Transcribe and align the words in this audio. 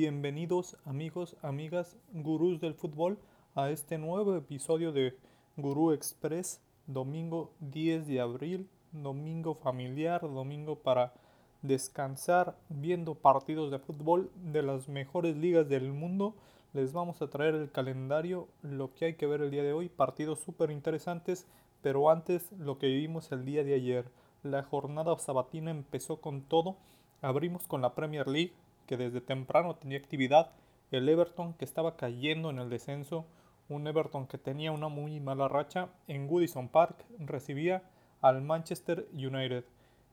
Bienvenidos 0.00 0.76
amigos, 0.84 1.34
amigas, 1.42 1.96
gurús 2.12 2.60
del 2.60 2.74
fútbol 2.74 3.18
a 3.56 3.70
este 3.70 3.98
nuevo 3.98 4.36
episodio 4.36 4.92
de 4.92 5.18
Gurú 5.56 5.90
Express, 5.90 6.60
domingo 6.86 7.50
10 7.58 8.06
de 8.06 8.20
abril, 8.20 8.68
domingo 8.92 9.56
familiar, 9.56 10.20
domingo 10.20 10.76
para 10.76 11.14
descansar 11.62 12.56
viendo 12.68 13.16
partidos 13.16 13.72
de 13.72 13.80
fútbol 13.80 14.30
de 14.36 14.62
las 14.62 14.88
mejores 14.88 15.36
ligas 15.36 15.68
del 15.68 15.92
mundo. 15.92 16.36
Les 16.74 16.92
vamos 16.92 17.20
a 17.20 17.28
traer 17.28 17.56
el 17.56 17.72
calendario, 17.72 18.46
lo 18.62 18.94
que 18.94 19.06
hay 19.06 19.14
que 19.14 19.26
ver 19.26 19.40
el 19.40 19.50
día 19.50 19.64
de 19.64 19.72
hoy, 19.72 19.88
partidos 19.88 20.38
súper 20.38 20.70
interesantes, 20.70 21.44
pero 21.82 22.08
antes 22.08 22.52
lo 22.52 22.78
que 22.78 22.86
vivimos 22.86 23.32
el 23.32 23.44
día 23.44 23.64
de 23.64 23.74
ayer. 23.74 24.04
La 24.44 24.62
jornada 24.62 25.18
sabatina 25.18 25.72
empezó 25.72 26.20
con 26.20 26.42
todo. 26.42 26.76
Abrimos 27.20 27.66
con 27.66 27.82
la 27.82 27.96
Premier 27.96 28.28
League, 28.28 28.52
que 28.88 28.96
desde 28.96 29.20
temprano 29.20 29.76
tenía 29.76 29.98
actividad. 29.98 30.50
El 30.90 31.08
Everton, 31.08 31.52
que 31.52 31.66
estaba 31.66 31.96
cayendo 31.96 32.50
en 32.50 32.58
el 32.58 32.70
descenso. 32.70 33.26
Un 33.68 33.86
Everton 33.86 34.26
que 34.26 34.38
tenía 34.38 34.72
una 34.72 34.88
muy 34.88 35.20
mala 35.20 35.46
racha. 35.46 35.90
En 36.08 36.26
Goodison 36.26 36.68
Park 36.68 37.04
recibía 37.20 37.82
al 38.22 38.40
Manchester 38.40 39.06
United. 39.12 39.64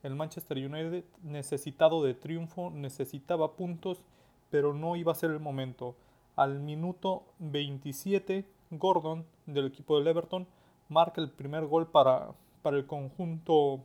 El 0.04 0.16
Manchester 0.16 0.58
United 0.58 1.06
necesitado 1.24 2.04
de 2.04 2.14
triunfo, 2.14 2.70
necesitaba 2.70 3.54
puntos, 3.54 4.04
pero 4.52 4.74
no 4.74 4.98
iba 4.98 5.14
a 5.14 5.16
ser 5.16 5.32
el 5.32 5.40
momento. 5.40 5.96
Al 6.36 6.60
minuto 6.60 7.24
27, 7.40 8.46
Gordon 8.72 9.26
del 9.46 9.68
equipo 9.68 9.98
del 9.98 10.08
Everton 10.08 10.48
marca 10.90 11.22
el 11.22 11.32
primer 11.32 11.66
gol 11.66 11.88
para, 11.88 12.34
para 12.62 12.76
el 12.76 12.86
conjunto 12.86 13.80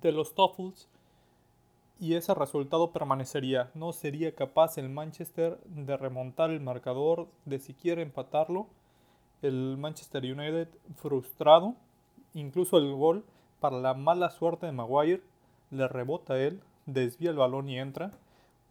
de 0.00 0.12
los 0.12 0.34
Toffles 0.36 0.88
y 2.00 2.14
ese 2.14 2.34
resultado 2.34 2.92
permanecería. 2.92 3.70
No 3.74 3.92
sería 3.92 4.34
capaz 4.34 4.78
el 4.78 4.88
Manchester 4.88 5.58
de 5.64 5.96
remontar 5.96 6.50
el 6.50 6.60
marcador, 6.60 7.28
de 7.44 7.58
siquiera 7.58 8.02
empatarlo. 8.02 8.68
El 9.42 9.76
Manchester 9.78 10.24
United 10.24 10.68
frustrado, 10.96 11.74
incluso 12.34 12.78
el 12.78 12.92
gol 12.94 13.24
para 13.60 13.78
la 13.78 13.94
mala 13.94 14.30
suerte 14.30 14.66
de 14.66 14.72
Maguire, 14.72 15.22
le 15.70 15.86
rebota 15.88 16.34
a 16.34 16.38
él, 16.38 16.60
desvía 16.86 17.30
el 17.30 17.36
balón 17.36 17.68
y 17.68 17.78
entra. 17.78 18.12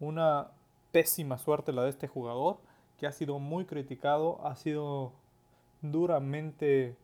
Una 0.00 0.48
pésima 0.92 1.38
suerte 1.38 1.72
la 1.72 1.82
de 1.82 1.90
este 1.90 2.08
jugador, 2.08 2.58
que 2.98 3.06
ha 3.06 3.12
sido 3.12 3.38
muy 3.38 3.64
criticado, 3.64 4.44
ha 4.44 4.56
sido 4.56 5.12
duramente 5.82 6.96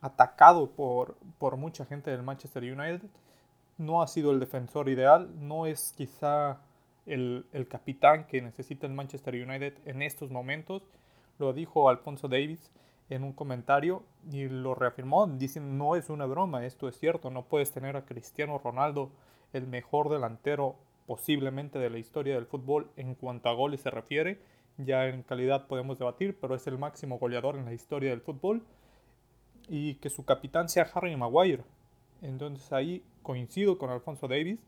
atacado 0.00 0.70
por, 0.70 1.16
por 1.38 1.56
mucha 1.56 1.84
gente 1.84 2.10
del 2.10 2.22
Manchester 2.22 2.62
United. 2.62 3.08
No 3.82 4.00
ha 4.00 4.06
sido 4.06 4.30
el 4.30 4.38
defensor 4.38 4.88
ideal, 4.88 5.28
no 5.40 5.66
es 5.66 5.92
quizá 5.96 6.60
el, 7.04 7.44
capitán 7.68 8.28
que 8.28 8.40
necesita 8.40 8.86
el 8.86 8.92
Manchester 8.92 9.34
United 9.34 9.74
en 9.86 10.02
estos 10.02 10.30
momentos. 10.30 10.84
Lo 11.40 11.52
dijo 11.52 11.88
Alfonso 11.88 12.28
Davis 12.28 12.70
en 13.10 13.24
un 13.24 13.32
comentario 13.32 14.04
y 14.30 14.48
lo 14.48 14.76
reafirmó. 14.76 15.26
Dicen, 15.26 15.78
no 15.78 15.96
es 15.96 16.10
una 16.10 16.26
broma, 16.26 16.64
esto 16.64 16.86
es 16.86 16.96
cierto. 16.96 17.30
No 17.30 17.46
puedes 17.46 17.72
tener 17.72 17.96
a 17.96 18.04
Cristiano 18.04 18.56
Ronaldo, 18.62 19.10
el 19.52 19.66
mejor 19.66 20.10
delantero 20.10 20.76
posiblemente 21.08 21.80
de 21.80 21.90
la 21.90 21.98
historia 21.98 22.36
del 22.36 22.46
fútbol 22.46 22.88
en 22.96 23.16
cuanto 23.16 23.48
a 23.48 23.54
goles 23.54 23.80
se 23.80 23.90
refiere. 23.90 24.40
Ya 24.78 25.08
en 25.08 25.24
calidad 25.24 25.66
podemos 25.66 25.98
debatir, 25.98 26.38
pero 26.40 26.54
es 26.54 26.68
el 26.68 26.78
máximo 26.78 27.18
goleador 27.18 27.56
en 27.56 27.64
la 27.64 27.74
historia 27.74 28.10
del 28.10 28.20
fútbol 28.20 28.62
y 29.68 29.96
que 29.96 30.08
su 30.08 30.24
capitán 30.24 30.68
sea 30.68 30.88
Harry 30.94 31.16
Maguire. 31.16 31.64
Entonces 32.22 32.72
ahí 32.72 33.02
coincido 33.22 33.78
con 33.78 33.90
Alfonso 33.90 34.28
Davis. 34.28 34.60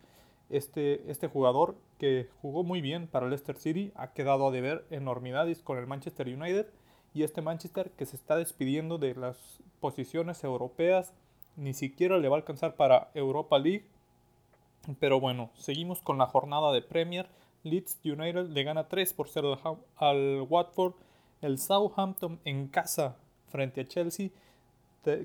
Este, 0.50 1.10
este 1.10 1.26
jugador 1.28 1.76
que 1.98 2.28
jugó 2.42 2.64
muy 2.64 2.80
bien 2.80 3.06
para 3.06 3.28
Leicester 3.28 3.56
City 3.56 3.92
ha 3.94 4.12
quedado 4.12 4.46
a 4.46 4.50
deber 4.50 4.84
enormidades 4.90 5.62
con 5.62 5.78
el 5.78 5.86
Manchester 5.86 6.28
United 6.28 6.66
y 7.14 7.22
este 7.22 7.40
Manchester 7.40 7.90
que 7.92 8.04
se 8.04 8.16
está 8.16 8.36
despidiendo 8.36 8.98
de 8.98 9.14
las 9.14 9.62
posiciones 9.80 10.44
europeas 10.44 11.14
ni 11.56 11.72
siquiera 11.72 12.18
le 12.18 12.28
va 12.28 12.36
a 12.36 12.40
alcanzar 12.40 12.74
para 12.74 13.10
Europa 13.14 13.58
League. 13.58 13.84
Pero 14.98 15.20
bueno, 15.20 15.50
seguimos 15.54 16.02
con 16.02 16.18
la 16.18 16.26
jornada 16.26 16.72
de 16.72 16.82
Premier. 16.82 17.28
Leeds 17.62 18.00
United 18.04 18.48
le 18.48 18.64
gana 18.64 18.88
3 18.88 19.14
por 19.14 19.28
0 19.28 19.80
al 19.96 20.46
Watford. 20.48 20.94
El 21.40 21.58
Southampton 21.58 22.40
en 22.44 22.68
casa 22.68 23.16
frente 23.48 23.82
a 23.82 23.86
Chelsea 23.86 24.30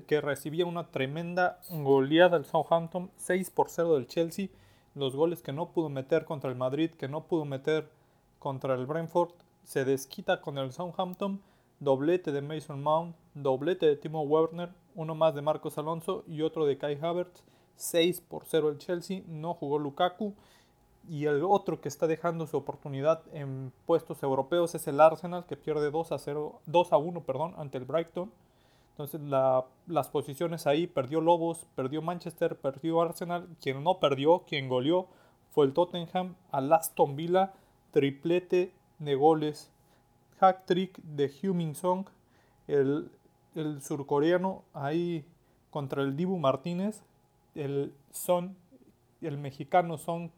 que 0.06 0.20
recibía 0.20 0.66
una 0.66 0.88
tremenda 0.90 1.60
goleada 1.70 2.36
del 2.36 2.46
Southampton, 2.46 3.10
6 3.16 3.50
por 3.50 3.70
0 3.70 3.94
del 3.94 4.06
Chelsea, 4.06 4.48
los 4.94 5.16
goles 5.16 5.42
que 5.42 5.52
no 5.52 5.70
pudo 5.70 5.88
meter 5.88 6.24
contra 6.24 6.50
el 6.50 6.56
Madrid, 6.56 6.90
que 6.90 7.08
no 7.08 7.24
pudo 7.24 7.44
meter 7.44 7.88
contra 8.38 8.74
el 8.74 8.86
Brentford, 8.86 9.32
se 9.64 9.84
desquita 9.84 10.40
con 10.40 10.58
el 10.58 10.72
Southampton, 10.72 11.40
doblete 11.78 12.32
de 12.32 12.42
Mason 12.42 12.82
Mount, 12.82 13.16
doblete 13.34 13.86
de 13.86 13.96
Timo 13.96 14.22
Werner, 14.22 14.70
uno 14.94 15.14
más 15.14 15.34
de 15.34 15.42
Marcos 15.42 15.78
Alonso 15.78 16.24
y 16.26 16.42
otro 16.42 16.66
de 16.66 16.78
Kai 16.78 16.98
Havertz, 17.00 17.42
6 17.76 18.20
por 18.22 18.44
0 18.44 18.68
el 18.70 18.78
Chelsea, 18.78 19.22
no 19.26 19.54
jugó 19.54 19.78
Lukaku, 19.78 20.34
y 21.08 21.26
el 21.26 21.42
otro 21.44 21.80
que 21.80 21.88
está 21.88 22.06
dejando 22.06 22.46
su 22.46 22.56
oportunidad 22.56 23.22
en 23.32 23.72
puestos 23.86 24.22
europeos 24.22 24.74
es 24.74 24.86
el 24.86 25.00
Arsenal, 25.00 25.46
que 25.46 25.56
pierde 25.56 25.90
2 25.90 26.12
a, 26.12 26.18
0, 26.18 26.60
2 26.66 26.92
a 26.92 26.96
1 26.98 27.22
perdón, 27.22 27.54
ante 27.56 27.78
el 27.78 27.84
Brighton. 27.84 28.30
Entonces 29.00 29.22
las 29.86 30.08
posiciones 30.10 30.66
ahí, 30.66 30.86
perdió 30.86 31.22
Lobos, 31.22 31.66
perdió 31.74 32.02
Manchester, 32.02 32.56
perdió 32.56 33.00
Arsenal. 33.00 33.48
Quien 33.58 33.82
no 33.82 33.98
perdió, 33.98 34.40
quien 34.40 34.68
goleó 34.68 35.06
fue 35.52 35.64
el 35.64 35.72
Tottenham. 35.72 36.34
Al 36.50 36.70
Aston 36.70 37.16
Villa, 37.16 37.54
triplete 37.92 38.74
de 38.98 39.14
goles, 39.14 39.72
hack 40.38 40.66
trick 40.66 40.98
de 40.98 41.32
Huming 41.42 41.74
Song, 41.74 42.08
el, 42.68 43.10
el 43.54 43.80
surcoreano 43.80 44.64
ahí 44.74 45.24
contra 45.70 46.02
el 46.02 46.14
Dibu 46.14 46.38
Martínez, 46.38 47.02
el 47.54 47.94
Son, 48.10 48.54
el 49.22 49.38
mexicano 49.38 49.96
Son 49.96 50.30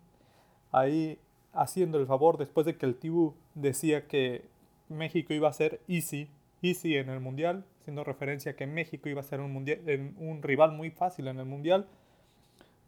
ahí 0.71 1.19
haciendo 1.53 1.99
el 1.99 2.07
favor 2.07 2.39
después 2.39 2.65
de 2.65 2.77
que 2.77 2.87
el 2.87 3.01
Dibu 3.01 3.35
decía 3.57 4.07
que 4.07 4.45
México 4.89 5.35
iba 5.35 5.49
a 5.49 5.53
ser 5.53 5.81
easy, 5.89 6.29
easy 6.63 6.95
en 6.95 7.09
el 7.09 7.19
mundial, 7.19 7.65
haciendo 7.83 8.05
referencia 8.05 8.53
a 8.53 8.57
que 8.57 8.67
México 8.67 9.09
iba 9.09 9.21
a 9.21 9.25
ser 9.25 9.41
un, 9.41 9.53
mundial, 9.53 9.81
un 10.19 10.41
rival 10.41 10.71
muy 10.71 10.91
fácil 10.91 11.27
en 11.27 11.41
el 11.41 11.47
mundial, 11.47 11.87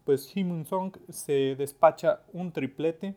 pues 0.05 0.27
Kim 0.27 0.63
Song 0.65 0.95
se 1.09 1.55
despacha 1.55 2.21
un 2.31 2.53
triplete, 2.53 3.13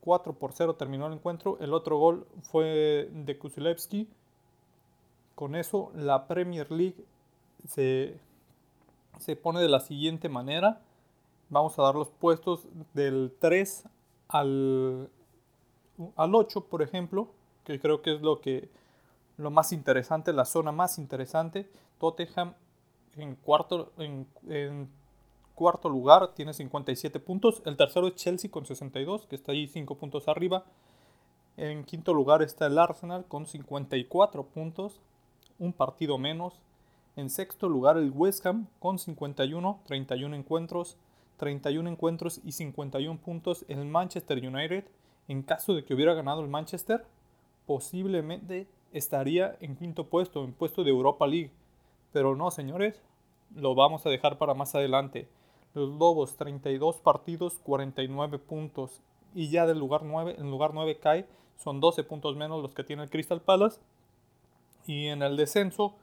4 0.00 0.34
por 0.34 0.52
0 0.52 0.74
terminó 0.74 1.06
el 1.06 1.14
encuentro, 1.14 1.56
el 1.60 1.72
otro 1.72 1.96
gol 1.96 2.26
fue 2.42 3.08
de 3.10 3.38
Kusilevski, 3.38 4.06
con 5.34 5.54
eso 5.54 5.92
la 5.94 6.26
Premier 6.26 6.70
League 6.70 7.02
se, 7.66 8.18
se 9.18 9.34
pone 9.34 9.60
de 9.60 9.68
la 9.68 9.80
siguiente 9.80 10.28
manera, 10.28 10.82
vamos 11.48 11.78
a 11.78 11.82
dar 11.82 11.94
los 11.94 12.08
puestos 12.08 12.68
del 12.92 13.32
3 13.38 13.84
al, 14.28 15.08
al 16.16 16.34
8, 16.34 16.66
por 16.66 16.82
ejemplo, 16.82 17.28
que 17.64 17.80
creo 17.80 18.02
que 18.02 18.14
es 18.14 18.20
lo 18.20 18.42
que 18.42 18.68
lo 19.38 19.50
más 19.50 19.72
interesante, 19.72 20.32
la 20.32 20.44
zona 20.44 20.72
más 20.72 20.98
interesante. 20.98 21.70
Tottenham 21.98 22.54
en 23.16 23.36
cuarto, 23.36 23.92
en, 23.98 24.88
cuarto 25.54 25.88
lugar 25.88 26.34
tiene 26.34 26.52
57 26.52 27.18
puntos. 27.20 27.62
El 27.64 27.76
tercero 27.76 28.08
es 28.08 28.16
Chelsea 28.16 28.50
con 28.50 28.66
62, 28.66 29.26
que 29.26 29.36
está 29.36 29.52
ahí 29.52 29.66
5 29.66 29.96
puntos 29.96 30.28
arriba. 30.28 30.64
En 31.56 31.84
quinto 31.84 32.14
lugar 32.14 32.42
está 32.42 32.66
el 32.66 32.78
Arsenal 32.78 33.24
con 33.26 33.46
54 33.46 34.44
puntos, 34.44 35.00
un 35.58 35.72
partido 35.72 36.18
menos. 36.18 36.60
En 37.16 37.30
sexto 37.30 37.68
lugar 37.68 37.96
el 37.96 38.10
West 38.10 38.46
Ham 38.46 38.68
con 38.78 38.98
51, 38.98 39.80
31 39.86 40.36
encuentros, 40.36 40.96
31 41.38 41.90
encuentros 41.90 42.40
y 42.44 42.52
51 42.52 43.18
puntos. 43.20 43.64
El 43.68 43.84
Manchester 43.84 44.38
United, 44.38 44.84
en 45.26 45.42
caso 45.42 45.74
de 45.74 45.84
que 45.84 45.94
hubiera 45.94 46.14
ganado 46.14 46.42
el 46.42 46.48
Manchester, 46.48 47.04
posiblemente 47.66 48.68
estaría 48.92 49.56
en 49.60 49.76
quinto 49.76 50.08
puesto, 50.08 50.44
en 50.44 50.52
puesto 50.52 50.84
de 50.84 50.90
Europa 50.90 51.26
League. 51.26 51.52
Pero 52.12 52.36
no, 52.36 52.50
señores, 52.50 53.02
lo 53.54 53.74
vamos 53.74 54.06
a 54.06 54.10
dejar 54.10 54.38
para 54.38 54.54
más 54.54 54.74
adelante. 54.74 55.28
Los 55.74 55.90
Lobos, 55.90 56.36
32 56.36 56.96
partidos, 56.96 57.58
49 57.62 58.38
puntos. 58.38 59.00
Y 59.34 59.50
ya 59.50 59.66
del 59.66 59.78
lugar 59.78 60.02
9, 60.02 60.36
en 60.38 60.50
lugar 60.50 60.72
9 60.72 60.98
cae, 60.98 61.26
son 61.56 61.80
12 61.80 62.04
puntos 62.04 62.36
menos 62.36 62.62
los 62.62 62.74
que 62.74 62.84
tiene 62.84 63.02
el 63.02 63.10
Crystal 63.10 63.40
Palace. 63.40 63.80
Y 64.86 65.08
en 65.08 65.22
el 65.22 65.36
descenso 65.36 65.94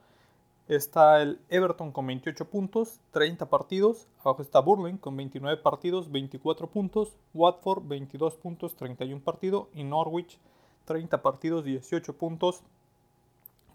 está 0.68 1.20
el 1.22 1.40
Everton 1.48 1.92
con 1.92 2.06
28 2.06 2.48
puntos, 2.48 3.00
30 3.10 3.50
partidos. 3.50 4.06
Abajo 4.20 4.42
está 4.42 4.60
Burling 4.60 4.96
con 4.96 5.16
29 5.16 5.60
partidos, 5.60 6.10
24 6.10 6.68
puntos. 6.68 7.16
Watford, 7.34 7.82
22 7.86 8.36
puntos, 8.36 8.76
31 8.76 9.22
partidos. 9.22 9.66
Y 9.74 9.82
Norwich, 9.82 10.38
30 10.84 11.20
partidos, 11.20 11.64
18 11.64 12.16
puntos, 12.16 12.62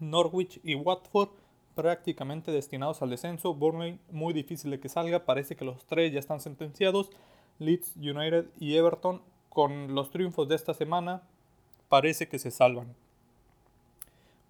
Norwich 0.02 0.60
y 0.62 0.74
Watford 0.74 1.30
prácticamente 1.74 2.50
destinados 2.52 3.02
al 3.02 3.10
descenso. 3.10 3.54
Burnley 3.54 3.98
muy 4.10 4.32
difícil 4.32 4.70
de 4.70 4.80
que 4.80 4.88
salga, 4.88 5.24
parece 5.24 5.56
que 5.56 5.64
los 5.64 5.84
tres 5.86 6.12
ya 6.12 6.18
están 6.18 6.40
sentenciados. 6.40 7.10
Leeds 7.58 7.96
United 7.96 8.46
y 8.58 8.76
Everton 8.76 9.22
con 9.48 9.94
los 9.94 10.10
triunfos 10.10 10.48
de 10.48 10.56
esta 10.56 10.74
semana 10.74 11.22
parece 11.88 12.28
que 12.28 12.38
se 12.38 12.50
salvan. 12.50 12.94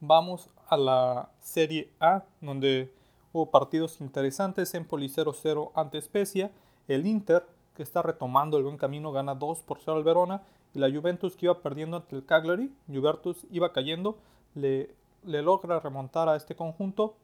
Vamos 0.01 0.49
a 0.69 0.77
la 0.77 1.31
Serie 1.41 1.91
A, 2.01 2.25
donde 2.41 2.93
hubo 3.33 3.51
partidos 3.51 4.01
interesantes. 4.01 4.75
Empoli 4.75 5.09
0-0 5.09 5.71
ante 5.75 6.01
Spezia. 6.01 6.51
El 6.89 7.07
Inter, 7.07 7.47
que 7.77 7.83
está 7.83 8.03
retomando 8.03 8.59
el 8.59 8.65
buen 8.65 8.79
camino, 8.79 9.13
gana 9.13 9.35
2 9.35 9.61
por 9.63 9.79
0 9.79 9.99
al 9.99 10.05
Verona. 10.05 10.43
Y 10.75 10.79
la 10.79 10.91
Juventus, 10.91 11.37
que 11.37 11.47
iba 11.47 11.61
perdiendo 11.61 11.99
ante 11.99 12.17
el 12.17 12.25
Cagliari. 12.25 12.73
Juventus 12.89 13.47
iba 13.51 13.73
cayendo. 13.73 14.19
Le, 14.55 14.95
le 15.25 15.43
logra 15.43 15.81
remontar 15.81 16.29
a 16.29 16.37
este 16.37 16.55
conjunto. 16.55 17.17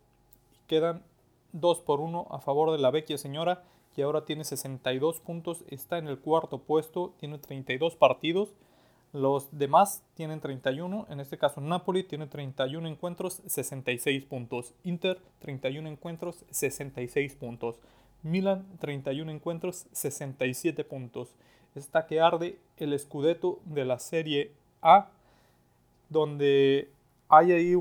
Y 0.53 0.67
quedan 0.67 1.03
2 1.53 1.81
por 1.81 2.01
1 2.01 2.27
a 2.31 2.41
favor 2.41 2.73
de 2.73 2.79
la 2.79 2.91
vecchia 2.91 3.19
señora, 3.19 3.65
que 3.95 4.03
ahora 4.03 4.25
tiene 4.25 4.45
62 4.45 5.21
puntos. 5.21 5.65
Está 5.69 5.99
en 5.99 6.09
el 6.09 6.19
cuarto 6.19 6.59
puesto. 6.59 7.15
Tiene 7.19 7.39
32 7.39 7.97
partidos. 7.97 8.55
Los 9.13 9.49
demás 9.53 10.03
tienen 10.15 10.41
31, 10.41 11.07
en 11.09 11.21
este 11.21 11.39
caso 11.39 11.63
Napoli 11.63 12.05
tiene 12.05 12.27
31 12.27 12.87
encuentros, 12.89 13.41
66 13.47 14.25
puntos. 14.27 14.75
Inter 14.85 15.19
31 15.39 15.89
encuentros, 15.89 16.45
66 16.51 17.35
puntos. 17.37 17.81
Milan 18.23 18.67
31 18.81 19.33
encuentros, 19.33 19.87
67 19.93 20.85
puntos. 20.85 21.35
Está 21.75 22.07
que 22.07 22.21
arde 22.21 22.59
el 22.77 22.99
Scudetto 22.99 23.61
de 23.65 23.87
la 23.87 23.99
Serie 23.99 24.53
A, 24.83 25.09
donde 26.11 26.91
hay 27.29 27.53
ahí 27.53 27.75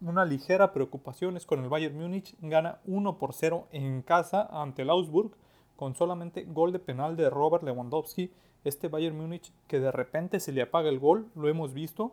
una 0.00 0.24
ligera 0.24 0.72
preocupación 0.72 1.36
es 1.36 1.46
con 1.46 1.62
el 1.62 1.68
Bayern 1.68 1.98
Múnich. 1.98 2.36
Gana 2.40 2.78
1 2.86 3.18
por 3.18 3.32
0 3.32 3.68
en 3.72 4.02
casa 4.02 4.48
ante 4.50 4.82
el 4.82 4.90
Augsburg 4.90 5.32
con 5.76 5.94
solamente 5.94 6.44
gol 6.44 6.72
de 6.72 6.78
penal 6.78 7.16
de 7.16 7.30
Robert 7.30 7.62
Lewandowski 7.62 8.32
este 8.64 8.88
Bayern 8.88 9.16
Múnich 9.16 9.52
que 9.66 9.80
de 9.80 9.92
repente 9.92 10.40
se 10.40 10.52
le 10.52 10.62
apaga 10.62 10.88
el 10.88 10.98
gol, 10.98 11.28
lo 11.34 11.48
hemos 11.48 11.72
visto. 11.74 12.12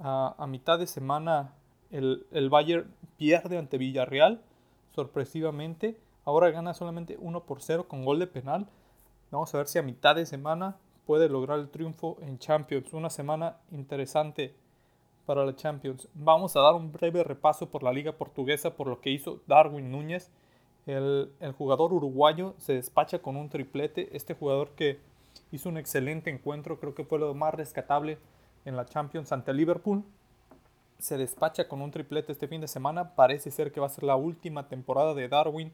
A, 0.00 0.46
mitad 0.48 0.78
de 0.78 0.88
semana 0.88 1.52
el, 1.92 2.26
el, 2.32 2.50
Bayern 2.50 2.92
pierde 3.16 3.58
ante 3.58 3.78
Villarreal, 3.78 4.42
sorpresivamente. 4.94 6.00
Ahora 6.24 6.50
gana 6.50 6.74
solamente 6.74 7.16
1 7.20 7.44
por 7.44 7.62
0 7.62 7.86
con 7.86 8.04
gol 8.04 8.18
de 8.18 8.26
penal. 8.26 8.66
Vamos 9.30 9.54
a 9.54 9.58
ver 9.58 9.68
si 9.68 9.78
a 9.78 9.82
mitad 9.82 10.16
de 10.16 10.26
semana 10.26 10.76
puede 11.06 11.28
lograr 11.28 11.60
el 11.60 11.68
triunfo 11.68 12.16
en 12.22 12.38
Champions. 12.38 12.92
Una 12.92 13.10
semana 13.10 13.58
interesante 13.70 14.56
para 15.26 15.44
la 15.44 15.56
Champions. 15.56 16.08
Vamos 16.14 16.56
a 16.56 16.60
dar 16.60 16.74
un 16.74 16.92
breve 16.92 17.24
repaso 17.24 17.68
por 17.68 17.82
la 17.82 17.92
liga 17.92 18.12
portuguesa 18.12 18.74
por 18.74 18.86
lo 18.86 19.00
que 19.00 19.10
hizo 19.10 19.40
Darwin 19.46 19.90
Núñez. 19.90 20.30
El, 20.86 21.30
el 21.40 21.52
jugador 21.52 21.92
uruguayo 21.92 22.54
se 22.58 22.74
despacha 22.74 23.20
con 23.20 23.36
un 23.36 23.48
triplete. 23.48 24.14
Este 24.16 24.34
jugador 24.34 24.70
que 24.70 25.00
hizo 25.50 25.68
un 25.68 25.78
excelente 25.78 26.30
encuentro, 26.30 26.78
creo 26.78 26.94
que 26.94 27.04
fue 27.04 27.18
lo 27.18 27.34
más 27.34 27.54
rescatable 27.54 28.18
en 28.64 28.76
la 28.76 28.86
Champions 28.86 29.32
ante 29.32 29.52
Liverpool. 29.52 30.04
Se 30.98 31.16
despacha 31.16 31.68
con 31.68 31.82
un 31.82 31.90
triplete 31.90 32.32
este 32.32 32.48
fin 32.48 32.60
de 32.60 32.68
semana, 32.68 33.14
parece 33.14 33.50
ser 33.50 33.72
que 33.72 33.80
va 33.80 33.86
a 33.86 33.90
ser 33.90 34.04
la 34.04 34.16
última 34.16 34.68
temporada 34.68 35.14
de 35.14 35.28
Darwin 35.28 35.72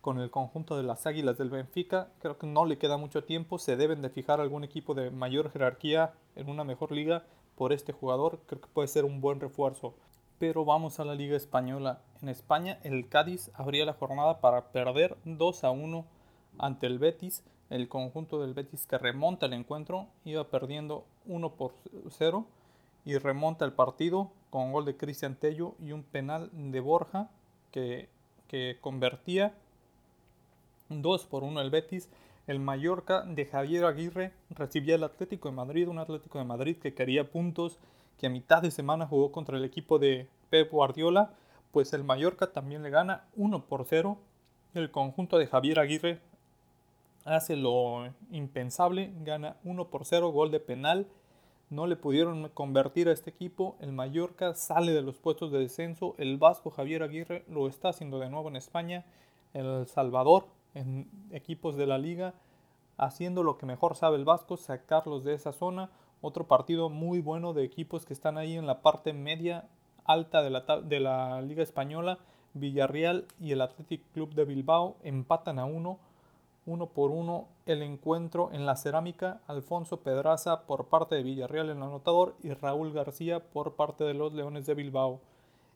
con 0.00 0.20
el 0.20 0.30
conjunto 0.30 0.76
de 0.76 0.82
las 0.82 1.06
Águilas 1.06 1.36
del 1.36 1.50
Benfica. 1.50 2.08
Creo 2.20 2.38
que 2.38 2.46
no 2.46 2.64
le 2.64 2.78
queda 2.78 2.96
mucho 2.96 3.24
tiempo, 3.24 3.58
se 3.58 3.76
deben 3.76 4.02
de 4.02 4.10
fijar 4.10 4.40
algún 4.40 4.64
equipo 4.64 4.94
de 4.94 5.10
mayor 5.10 5.50
jerarquía 5.50 6.14
en 6.36 6.48
una 6.48 6.64
mejor 6.64 6.92
liga 6.92 7.24
por 7.56 7.72
este 7.72 7.92
jugador, 7.92 8.40
creo 8.46 8.60
que 8.60 8.68
puede 8.68 8.88
ser 8.88 9.04
un 9.04 9.20
buen 9.20 9.40
refuerzo. 9.40 9.94
Pero 10.38 10.64
vamos 10.64 11.00
a 11.00 11.04
la 11.04 11.14
Liga 11.14 11.36
Española. 11.36 12.00
En 12.22 12.28
España 12.28 12.78
el 12.82 13.08
Cádiz 13.08 13.50
abría 13.54 13.86
la 13.86 13.94
jornada 13.94 14.40
para 14.40 14.70
perder 14.72 15.16
2 15.24 15.64
a 15.64 15.70
1 15.70 16.04
ante 16.58 16.86
el 16.86 16.98
Betis 16.98 17.42
el 17.70 17.88
conjunto 17.88 18.40
del 18.40 18.54
Betis 18.54 18.86
que 18.86 18.98
remonta 18.98 19.46
el 19.46 19.52
encuentro, 19.52 20.06
iba 20.24 20.44
perdiendo 20.44 21.04
1 21.26 21.50
por 21.54 21.72
0 22.10 22.46
y 23.04 23.18
remonta 23.18 23.64
el 23.64 23.72
partido 23.72 24.30
con 24.50 24.72
gol 24.72 24.84
de 24.84 24.96
Cristian 24.96 25.36
Tello 25.36 25.74
y 25.80 25.92
un 25.92 26.02
penal 26.02 26.50
de 26.52 26.80
Borja 26.80 27.28
que, 27.72 28.08
que 28.48 28.78
convertía 28.80 29.54
2 30.88 31.24
por 31.26 31.42
1 31.42 31.60
el 31.60 31.70
Betis. 31.70 32.08
El 32.46 32.60
Mallorca 32.60 33.22
de 33.22 33.44
Javier 33.44 33.84
Aguirre 33.84 34.32
recibía 34.50 34.94
el 34.94 35.02
Atlético 35.02 35.48
de 35.48 35.56
Madrid, 35.56 35.88
un 35.88 35.98
Atlético 35.98 36.38
de 36.38 36.44
Madrid 36.44 36.76
que 36.76 36.94
quería 36.94 37.28
puntos, 37.28 37.80
que 38.18 38.28
a 38.28 38.30
mitad 38.30 38.62
de 38.62 38.70
semana 38.70 39.06
jugó 39.06 39.32
contra 39.32 39.56
el 39.56 39.64
equipo 39.64 39.98
de 39.98 40.28
Pep 40.48 40.70
Guardiola, 40.70 41.32
pues 41.72 41.92
el 41.92 42.04
Mallorca 42.04 42.52
también 42.52 42.84
le 42.84 42.90
gana 42.90 43.24
1 43.34 43.64
por 43.66 43.84
0. 43.84 44.16
El 44.74 44.92
conjunto 44.92 45.38
de 45.38 45.48
Javier 45.48 45.80
Aguirre 45.80 46.20
hace 47.24 47.56
lo 47.56 48.06
impensable, 48.30 49.12
gana 49.24 49.56
1 49.64 49.88
por 49.88 50.04
0, 50.04 50.30
gol 50.30 50.52
de 50.52 50.60
penal. 50.60 51.08
No 51.68 51.88
le 51.88 51.96
pudieron 51.96 52.48
convertir 52.50 53.08
a 53.08 53.12
este 53.12 53.30
equipo. 53.30 53.76
El 53.80 53.90
Mallorca 53.90 54.54
sale 54.54 54.92
de 54.92 55.02
los 55.02 55.16
puestos 55.18 55.50
de 55.50 55.58
descenso. 55.58 56.14
El 56.16 56.38
Vasco 56.38 56.70
Javier 56.70 57.02
Aguirre 57.02 57.44
lo 57.48 57.66
está 57.66 57.88
haciendo 57.88 58.20
de 58.20 58.30
nuevo 58.30 58.48
en 58.48 58.56
España. 58.56 59.04
El 59.52 59.86
Salvador 59.88 60.46
en 60.76 61.10
equipos 61.30 61.76
de 61.76 61.86
la 61.86 61.98
liga 61.98 62.34
haciendo 62.98 63.42
lo 63.42 63.58
que 63.58 63.66
mejor 63.66 63.96
sabe 63.96 64.16
el 64.16 64.24
Vasco, 64.24 64.56
sacarlos 64.56 65.24
de 65.24 65.34
esa 65.34 65.52
zona. 65.52 65.90
Otro 66.20 66.46
partido 66.46 66.88
muy 66.88 67.20
bueno 67.20 67.52
de 67.52 67.64
equipos 67.64 68.06
que 68.06 68.12
están 68.12 68.38
ahí 68.38 68.56
en 68.56 68.66
la 68.66 68.80
parte 68.82 69.12
media 69.12 69.68
alta 70.04 70.42
de 70.42 70.50
la, 70.50 70.60
de 70.82 71.00
la 71.00 71.42
Liga 71.42 71.62
Española. 71.62 72.18
Villarreal 72.54 73.26
y 73.38 73.52
el 73.52 73.60
Athletic 73.60 74.00
Club 74.12 74.34
de 74.34 74.46
Bilbao 74.46 74.96
empatan 75.02 75.58
a 75.58 75.66
uno 75.66 75.98
uno 76.66 76.86
por 76.86 77.12
uno 77.12 77.46
el 77.64 77.82
encuentro 77.82 78.50
en 78.52 78.66
la 78.66 78.76
cerámica, 78.76 79.40
Alfonso 79.46 80.00
Pedraza 80.00 80.66
por 80.66 80.86
parte 80.86 81.14
de 81.14 81.22
Villarreal 81.22 81.70
el 81.70 81.82
anotador 81.82 82.34
y 82.42 82.52
Raúl 82.52 82.92
García 82.92 83.40
por 83.40 83.76
parte 83.76 84.02
de 84.02 84.14
los 84.14 84.32
Leones 84.32 84.66
de 84.66 84.74
Bilbao. 84.74 85.20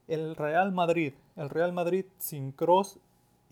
El 0.09 0.35
Real 0.35 0.73
Madrid, 0.73 1.15
el 1.37 1.49
Real 1.49 1.73
Madrid 1.73 2.07
sin 2.19 2.51
Cross 2.51 2.99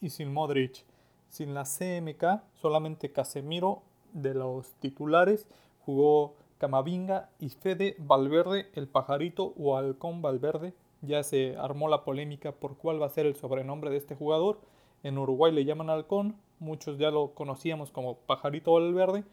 y 0.01 0.11
sin 0.11 0.33
Modric, 0.33 0.85
sin 1.29 1.55
la 1.55 1.65
CMK, 1.65 2.43
solamente 2.55 3.13
Casemiro 3.13 3.83
de 4.13 4.35
los 4.35 4.73
titulares, 4.75 5.47
jugó 5.85 6.35
Camavinga 6.59 7.31
y 7.39 7.51
Fede 7.51 7.97
Valverde, 7.99 8.69
el 8.75 8.89
pajarito 8.89 9.55
o 9.59 9.77
halcón 9.77 10.23
Valverde. 10.23 10.75
Ya 11.03 11.23
se 11.23 11.57
armó 11.57 11.89
la 11.89 12.05
polémica 12.05 12.53
por 12.53 12.77
cuál 12.77 13.01
va 13.01 13.07
a 13.07 13.11
ser 13.11 13.27
el 13.27 13.37
sobrenombre 13.37 13.91
de 13.91 13.99
este 13.99 14.17
jugador. 14.17 14.61
En 15.05 15.17
Uruguay 15.17 15.53
le 15.53 15.65
llaman 15.65 15.91
halcón, 15.91 16.37
muchos 16.59 16.99
ya 16.99 17.11
lo 17.11 17.35
conocíamos 17.35 17.93
como 17.93 18.17
Pajarito 18.17 18.73
Valverde, 18.73 19.25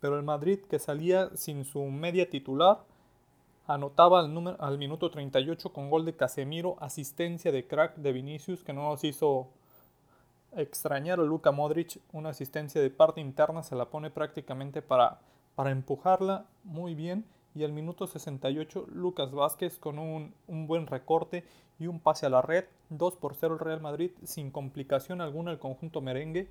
pero 0.00 0.16
el 0.16 0.22
Madrid 0.22 0.60
que 0.70 0.78
salía 0.78 1.28
sin 1.36 1.64
su 1.64 1.82
media 1.84 2.30
titular 2.30 2.84
anotaba 3.66 4.20
al, 4.20 4.32
número, 4.32 4.56
al 4.60 4.78
minuto 4.78 5.10
38 5.10 5.72
con 5.72 5.90
gol 5.90 6.04
de 6.06 6.16
Casemiro, 6.16 6.76
asistencia 6.80 7.52
de 7.52 7.66
crack 7.66 7.96
de 7.96 8.12
Vinicius 8.12 8.64
que 8.64 8.72
no 8.72 8.88
nos 8.88 9.04
hizo 9.04 9.48
extrañar 10.56 11.20
a 11.20 11.24
Luka 11.24 11.52
Modric, 11.52 12.00
una 12.12 12.30
asistencia 12.30 12.80
de 12.80 12.90
parte 12.90 13.20
interna 13.20 13.62
se 13.62 13.76
la 13.76 13.86
pone 13.86 14.10
prácticamente 14.10 14.82
para, 14.82 15.20
para 15.54 15.70
empujarla 15.70 16.46
muy 16.64 16.94
bien 16.94 17.24
y 17.54 17.64
al 17.64 17.72
minuto 17.72 18.06
68 18.06 18.86
Lucas 18.92 19.32
Vázquez 19.32 19.78
con 19.78 19.98
un, 19.98 20.34
un, 20.46 20.66
buen 20.66 20.86
recorte 20.86 21.44
y 21.78 21.86
un 21.86 21.98
pase 21.98 22.26
a 22.26 22.30
la 22.30 22.42
red, 22.42 22.64
2 22.90 23.16
por 23.16 23.34
0 23.34 23.54
el 23.54 23.60
Real 23.60 23.80
Madrid 23.80 24.10
sin 24.24 24.50
complicación 24.50 25.20
alguna 25.20 25.50
el 25.50 25.58
conjunto 25.58 26.00
merengue. 26.00 26.48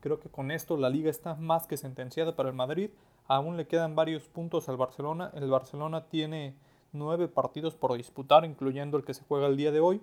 Creo 0.00 0.18
que 0.18 0.28
con 0.28 0.50
esto 0.50 0.76
la 0.76 0.90
liga 0.90 1.10
está 1.10 1.34
más 1.36 1.66
que 1.66 1.76
sentenciada 1.76 2.34
para 2.34 2.48
el 2.48 2.54
Madrid. 2.54 2.90
Aún 3.28 3.56
le 3.56 3.66
quedan 3.66 3.94
varios 3.94 4.24
puntos 4.24 4.68
al 4.68 4.76
Barcelona. 4.76 5.30
El 5.34 5.48
Barcelona 5.48 6.08
tiene 6.08 6.54
9 6.92 7.28
partidos 7.28 7.74
por 7.74 7.96
disputar, 7.96 8.44
incluyendo 8.44 8.96
el 8.96 9.04
que 9.04 9.14
se 9.14 9.24
juega 9.24 9.46
el 9.46 9.56
día 9.56 9.70
de 9.70 9.80
hoy, 9.80 10.02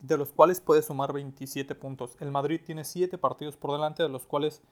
de 0.00 0.16
los 0.16 0.32
cuales 0.32 0.60
puede 0.60 0.82
sumar 0.82 1.12
27 1.12 1.74
puntos. 1.74 2.16
El 2.20 2.30
Madrid 2.30 2.60
tiene 2.64 2.84
7 2.84 3.18
partidos 3.18 3.56
por 3.56 3.72
delante, 3.72 4.02
de 4.02 4.08
los 4.08 4.26
cuales 4.26 4.62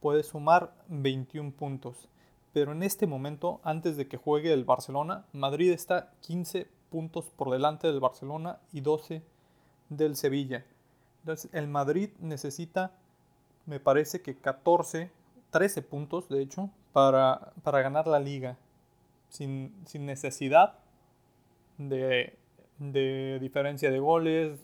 puede 0.00 0.22
sumar 0.22 0.74
21 0.88 1.52
puntos 1.52 2.08
pero 2.56 2.72
en 2.72 2.82
este 2.82 3.06
momento, 3.06 3.60
antes 3.64 3.98
de 3.98 4.08
que 4.08 4.16
juegue 4.16 4.50
el 4.50 4.64
Barcelona, 4.64 5.26
Madrid 5.34 5.72
está 5.72 6.14
15 6.22 6.66
puntos 6.88 7.26
por 7.36 7.50
delante 7.50 7.86
del 7.86 8.00
Barcelona 8.00 8.60
y 8.72 8.80
12 8.80 9.20
del 9.90 10.16
Sevilla. 10.16 10.64
Entonces, 11.20 11.50
el 11.52 11.68
Madrid 11.68 12.08
necesita, 12.18 12.92
me 13.66 13.78
parece 13.78 14.22
que 14.22 14.38
14, 14.38 15.10
13 15.50 15.82
puntos, 15.82 16.30
de 16.30 16.40
hecho, 16.40 16.70
para, 16.94 17.52
para 17.62 17.82
ganar 17.82 18.06
la 18.06 18.20
liga. 18.20 18.56
Sin, 19.28 19.74
sin 19.84 20.06
necesidad 20.06 20.78
de, 21.76 22.38
de 22.78 23.38
diferencia 23.40 23.90
de 23.90 23.98
goles, 23.98 24.58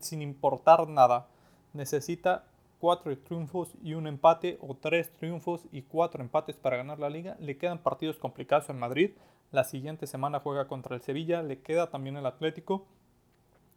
sin 0.00 0.22
importar 0.22 0.88
nada. 0.88 1.28
Necesita 1.72 2.44
cuatro 2.78 3.16
triunfos 3.18 3.74
y 3.82 3.94
un 3.94 4.06
empate 4.06 4.58
o 4.60 4.74
tres 4.74 5.10
triunfos 5.12 5.66
y 5.72 5.82
cuatro 5.82 6.22
empates 6.22 6.56
para 6.56 6.76
ganar 6.76 6.98
la 6.98 7.10
liga. 7.10 7.36
Le 7.40 7.56
quedan 7.56 7.78
partidos 7.78 8.18
complicados 8.18 8.68
en 8.70 8.78
Madrid. 8.78 9.10
La 9.52 9.64
siguiente 9.64 10.06
semana 10.06 10.40
juega 10.40 10.68
contra 10.68 10.94
el 10.96 11.02
Sevilla. 11.02 11.42
Le 11.42 11.60
queda 11.60 11.90
también 11.90 12.16
el 12.16 12.26
Atlético. 12.26 12.86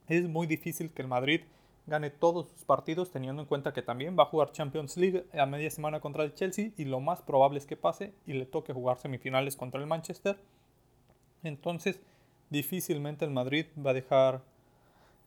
Es 0.08 0.28
muy 0.28 0.48
difícil 0.48 0.92
que 0.92 1.02
el 1.02 1.08
Madrid 1.08 1.42
gane 1.86 2.10
todos 2.10 2.50
sus 2.50 2.64
partidos, 2.64 3.12
teniendo 3.12 3.42
en 3.42 3.48
cuenta 3.48 3.74
que 3.74 3.82
también 3.82 4.16
va 4.18 4.24
a 4.24 4.28
jugar 4.28 4.52
Champions 4.52 4.96
League 4.96 5.26
a 5.34 5.46
media 5.46 5.70
semana 5.72 6.00
contra 6.00 6.24
el 6.24 6.34
Chelsea 6.34 6.72
y 6.78 6.86
lo 6.86 7.00
más 7.00 7.22
probable 7.22 7.58
es 7.58 7.66
que 7.66 7.76
pase 7.76 8.14
y 8.26 8.34
le 8.34 8.46
toque 8.46 8.74
jugar 8.74 8.98
semifinales 8.98 9.56
contra 9.56 9.82
el 9.82 9.88
Manchester. 9.88 10.38
Entonces, 11.44 12.00
difícilmente 12.50 13.26
el 13.26 13.32
Madrid 13.32 13.66
va 13.78 13.92
a 13.92 13.94
dejar, 13.94 14.42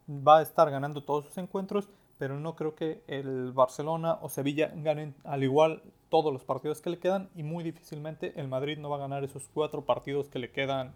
va 0.08 0.38
a 0.38 0.42
estar 0.42 0.70
ganando 0.70 1.02
todos 1.02 1.26
sus 1.26 1.38
encuentros, 1.38 1.88
pero 2.18 2.38
no 2.38 2.54
creo 2.54 2.74
que 2.74 3.02
el 3.06 3.52
Barcelona 3.52 4.18
o 4.22 4.28
Sevilla 4.28 4.72
ganen 4.76 5.14
al 5.24 5.42
igual 5.42 5.82
todos 6.08 6.32
los 6.32 6.44
partidos 6.44 6.80
que 6.80 6.90
le 6.90 6.98
quedan 6.98 7.30
y 7.34 7.42
muy 7.42 7.64
difícilmente 7.64 8.38
el 8.38 8.48
Madrid 8.48 8.78
no 8.78 8.90
va 8.90 8.96
a 8.96 9.00
ganar 9.00 9.24
esos 9.24 9.48
cuatro 9.52 9.84
partidos 9.84 10.28
que 10.28 10.38
le 10.38 10.50
quedan 10.50 10.94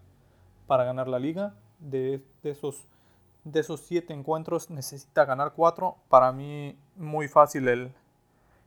para 0.67 0.85
ganar 0.85 1.09
la 1.09 1.19
liga. 1.19 1.55
De, 1.79 2.23
de 2.43 2.51
esos 2.51 2.87
de 3.47 3.61
esos 3.61 3.81
siete 3.81 4.13
encuentros 4.13 4.71
necesita 4.71 5.25
ganar 5.25 5.53
cuatro. 5.55 5.97
Para 6.09 6.33
mí 6.33 6.77
muy 6.97 7.29
fácil 7.29 7.69
el, 7.69 7.93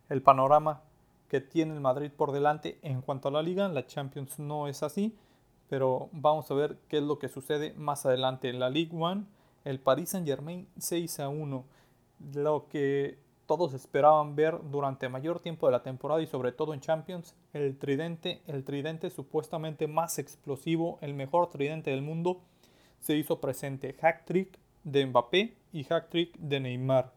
el, 0.07 0.21
panorama 0.21 0.81
que 1.27 1.41
tiene 1.41 1.73
el 1.73 1.81
Madrid 1.81 2.11
por 2.15 2.31
delante 2.31 2.79
en 2.81 3.01
cuanto 3.01 3.27
a 3.27 3.31
la 3.31 3.41
liga. 3.41 3.67
La 3.67 3.85
Champions 3.85 4.39
no 4.39 4.67
es 4.67 4.81
así, 4.81 5.15
pero 5.69 6.09
vamos 6.11 6.49
a 6.49 6.55
ver 6.55 6.77
qué 6.87 6.97
es 6.97 7.03
lo 7.03 7.19
que 7.19 7.29
sucede 7.29 7.73
más 7.73 8.05
adelante. 8.05 8.49
En 8.49 8.59
la 8.59 8.69
Ligue 8.69 8.95
1, 8.95 9.25
el 9.65 9.79
Paris 9.79 10.09
Saint 10.09 10.27
Germain 10.27 10.67
6 10.77 11.19
a 11.19 11.29
1. 11.29 11.63
Lo 12.33 12.67
que 12.67 13.17
todos 13.45 13.73
esperaban 13.73 14.35
ver 14.35 14.59
durante 14.69 15.09
mayor 15.09 15.39
tiempo 15.39 15.67
de 15.67 15.71
la 15.71 15.83
temporada 15.83 16.21
y 16.21 16.27
sobre 16.27 16.51
todo 16.51 16.73
en 16.73 16.81
Champions, 16.81 17.35
el 17.53 17.77
tridente, 17.77 18.41
el 18.47 18.63
tridente 18.63 19.09
supuestamente 19.09 19.87
más 19.87 20.19
explosivo, 20.19 20.99
el 21.01 21.13
mejor 21.13 21.49
tridente 21.49 21.91
del 21.91 22.01
mundo, 22.01 22.41
se 22.99 23.15
hizo 23.15 23.39
presente. 23.39 23.95
Hack 24.01 24.25
trick, 24.25 24.59
de 24.83 25.05
Mbappé 25.05 25.55
y 25.71 25.85
hat-trick 25.91 26.37
de 26.37 26.59
Neymar. 26.59 27.13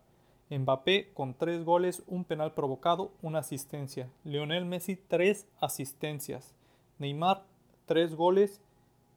Mbappé 0.51 1.13
con 1.15 1.35
tres 1.35 1.65
goles, 1.65 2.03
un 2.07 2.25
penal 2.25 2.53
provocado, 2.53 3.13
una 3.23 3.39
asistencia. 3.39 4.09
Lionel 4.25 4.67
Messi 4.67 4.97
tres 4.97 5.47
asistencias. 5.61 6.55
Neymar 6.99 7.45
tres 7.87 8.15
goles 8.15 8.61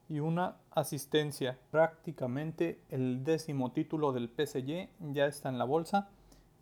y 0.10 0.20
una 0.20 0.58
asistencia. 0.72 1.58
Prácticamente 1.72 2.80
el 2.90 3.24
décimo 3.24 3.72
título 3.72 4.12
del 4.12 4.30
PSG 4.30 4.90
ya 5.14 5.26
está 5.26 5.50
en 5.50 5.58
la 5.58 5.66
bolsa. 5.66 6.10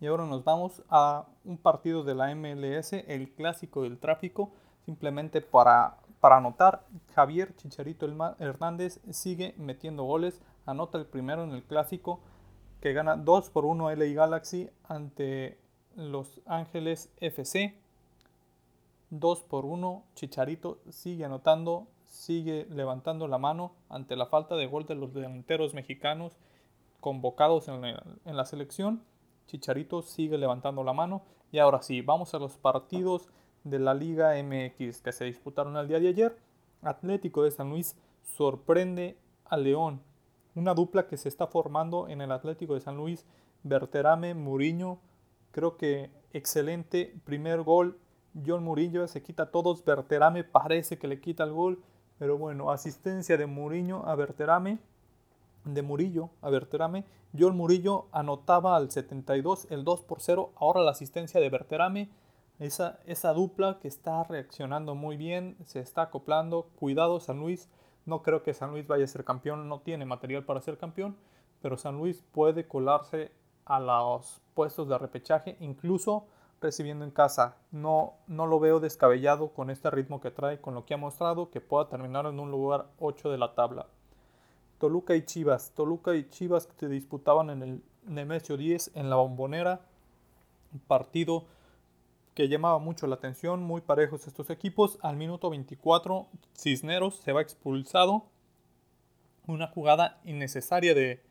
Y 0.00 0.06
ahora 0.06 0.26
nos 0.26 0.44
vamos 0.44 0.82
a 0.88 1.26
un 1.44 1.56
partido 1.56 2.02
de 2.04 2.14
la 2.14 2.34
MLS, 2.34 2.92
el 2.92 3.32
clásico 3.32 3.82
del 3.82 3.98
tráfico. 3.98 4.50
Simplemente 4.84 5.40
para, 5.40 5.98
para 6.20 6.38
anotar, 6.38 6.84
Javier 7.14 7.54
Chicharito 7.56 8.06
Hernández 8.38 9.00
sigue 9.10 9.54
metiendo 9.56 10.04
goles 10.04 10.42
anota 10.66 10.98
el 10.98 11.06
primero 11.06 11.44
en 11.44 11.52
el 11.52 11.62
clásico 11.62 12.20
que 12.80 12.92
gana 12.92 13.16
2 13.16 13.50
por 13.50 13.64
1 13.64 13.94
LA 13.94 14.06
Galaxy 14.06 14.70
ante 14.84 15.58
Los 15.96 16.40
Ángeles 16.46 17.10
FC. 17.18 17.78
2 19.10 19.42
por 19.44 19.64
1, 19.64 20.04
Chicharito 20.14 20.78
sigue 20.90 21.24
anotando, 21.24 21.86
sigue 22.14 22.66
levantando 22.70 23.26
la 23.26 23.38
mano 23.38 23.72
ante 23.88 24.16
la 24.16 24.26
falta 24.26 24.56
de 24.56 24.66
gol 24.66 24.86
de 24.86 24.94
los 24.94 25.12
delanteros 25.12 25.74
mexicanos 25.74 26.32
convocados 27.00 27.68
en 27.68 28.36
la, 28.36 28.44
selección. 28.44 29.02
Chicharito 29.46 30.02
sigue 30.02 30.38
levantando 30.38 30.84
la 30.84 30.92
mano. 30.92 31.22
Y 31.52 31.58
ahora 31.58 31.82
sí, 31.82 32.00
vamos 32.00 32.34
a 32.34 32.38
los 32.38 32.56
partidos 32.56 33.28
de 33.64 33.78
la 33.78 33.94
Liga 33.94 34.32
MX 34.42 35.02
que 35.02 35.12
se 35.12 35.24
disputaron 35.24 35.76
el 35.76 35.88
día 35.88 36.00
de 36.00 36.08
ayer. 36.08 36.38
Atlético 36.82 37.42
de 37.42 37.50
San 37.50 37.70
Luis 37.70 37.96
sorprende 38.22 39.18
a 39.44 39.56
León 39.56 40.00
una 40.54 40.74
dupla 40.74 41.06
que 41.06 41.16
se 41.16 41.28
está 41.28 41.46
formando 41.46 42.08
en 42.08 42.20
el 42.20 42.30
Atlético 42.30 42.74
de 42.74 42.80
San 42.80 42.96
Luis, 42.96 43.26
Berterame, 43.62 44.34
Muriño, 44.34 44.98
creo 45.50 45.76
que 45.76 46.10
excelente 46.32 47.14
primer 47.24 47.62
gol, 47.62 47.98
John 48.46 48.64
Murillo 48.64 49.06
se 49.08 49.22
quita 49.22 49.44
a 49.44 49.50
todos, 49.50 49.84
Berterame 49.84 50.44
parece 50.44 50.98
que 50.98 51.08
le 51.08 51.20
quita 51.20 51.44
el 51.44 51.52
gol, 51.52 51.82
pero 52.18 52.38
bueno, 52.38 52.70
asistencia 52.70 53.36
de 53.36 53.46
Muriño 53.46 54.04
a 54.06 54.14
Berterame, 54.14 54.78
de 55.64 55.82
Murillo 55.82 56.30
a 56.42 56.50
Berterame, 56.50 57.04
John 57.36 57.56
Murillo 57.56 58.06
anotaba 58.12 58.76
al 58.76 58.90
72 58.90 59.66
el 59.70 59.84
2 59.84 60.02
por 60.02 60.20
0, 60.20 60.52
ahora 60.56 60.82
la 60.82 60.92
asistencia 60.92 61.40
de 61.40 61.50
Berterame, 61.50 62.10
esa, 62.60 63.00
esa 63.06 63.32
dupla 63.32 63.78
que 63.80 63.88
está 63.88 64.22
reaccionando 64.24 64.94
muy 64.94 65.16
bien, 65.16 65.56
se 65.64 65.80
está 65.80 66.02
acoplando, 66.02 66.68
cuidado 66.76 67.18
San 67.18 67.40
Luis, 67.40 67.68
no 68.06 68.22
creo 68.22 68.42
que 68.42 68.54
San 68.54 68.70
Luis 68.70 68.86
vaya 68.86 69.04
a 69.04 69.08
ser 69.08 69.24
campeón, 69.24 69.68
no 69.68 69.80
tiene 69.80 70.04
material 70.04 70.44
para 70.44 70.60
ser 70.60 70.78
campeón, 70.78 71.16
pero 71.62 71.76
San 71.76 71.96
Luis 71.96 72.22
puede 72.32 72.68
colarse 72.68 73.32
a 73.64 73.80
los 73.80 74.40
puestos 74.54 74.88
de 74.88 74.98
repechaje, 74.98 75.56
incluso 75.60 76.26
recibiendo 76.64 77.04
en 77.04 77.10
casa. 77.10 77.56
No, 77.70 78.14
no 78.26 78.46
lo 78.46 78.58
veo 78.58 78.80
descabellado 78.80 79.50
con 79.50 79.70
este 79.70 79.90
ritmo 79.90 80.20
que 80.20 80.30
trae, 80.30 80.60
con 80.60 80.74
lo 80.74 80.84
que 80.84 80.94
ha 80.94 80.96
mostrado, 80.96 81.50
que 81.50 81.60
pueda 81.60 81.88
terminar 81.88 82.26
en 82.26 82.40
un 82.40 82.50
lugar 82.50 82.86
8 82.98 83.30
de 83.30 83.38
la 83.38 83.54
tabla. 83.54 83.86
Toluca 84.78 85.14
y 85.14 85.24
Chivas. 85.24 85.72
Toluca 85.74 86.14
y 86.14 86.28
Chivas 86.28 86.68
se 86.76 86.88
disputaban 86.88 87.50
en 87.50 87.62
el 87.62 87.82
Nemesio 88.06 88.56
10 88.56 88.92
en 88.94 89.10
la 89.10 89.16
bombonera. 89.16 89.82
Un 90.72 90.80
partido 90.80 91.44
que 92.34 92.48
llamaba 92.48 92.78
mucho 92.78 93.06
la 93.06 93.14
atención, 93.14 93.62
muy 93.62 93.80
parejos 93.80 94.26
estos 94.26 94.50
equipos. 94.50 94.98
Al 95.02 95.16
minuto 95.16 95.50
24, 95.50 96.26
Cisneros 96.56 97.16
se 97.16 97.32
va 97.32 97.42
expulsado. 97.42 98.24
Una 99.46 99.68
jugada 99.68 100.18
innecesaria 100.24 100.94
de, 100.94 101.22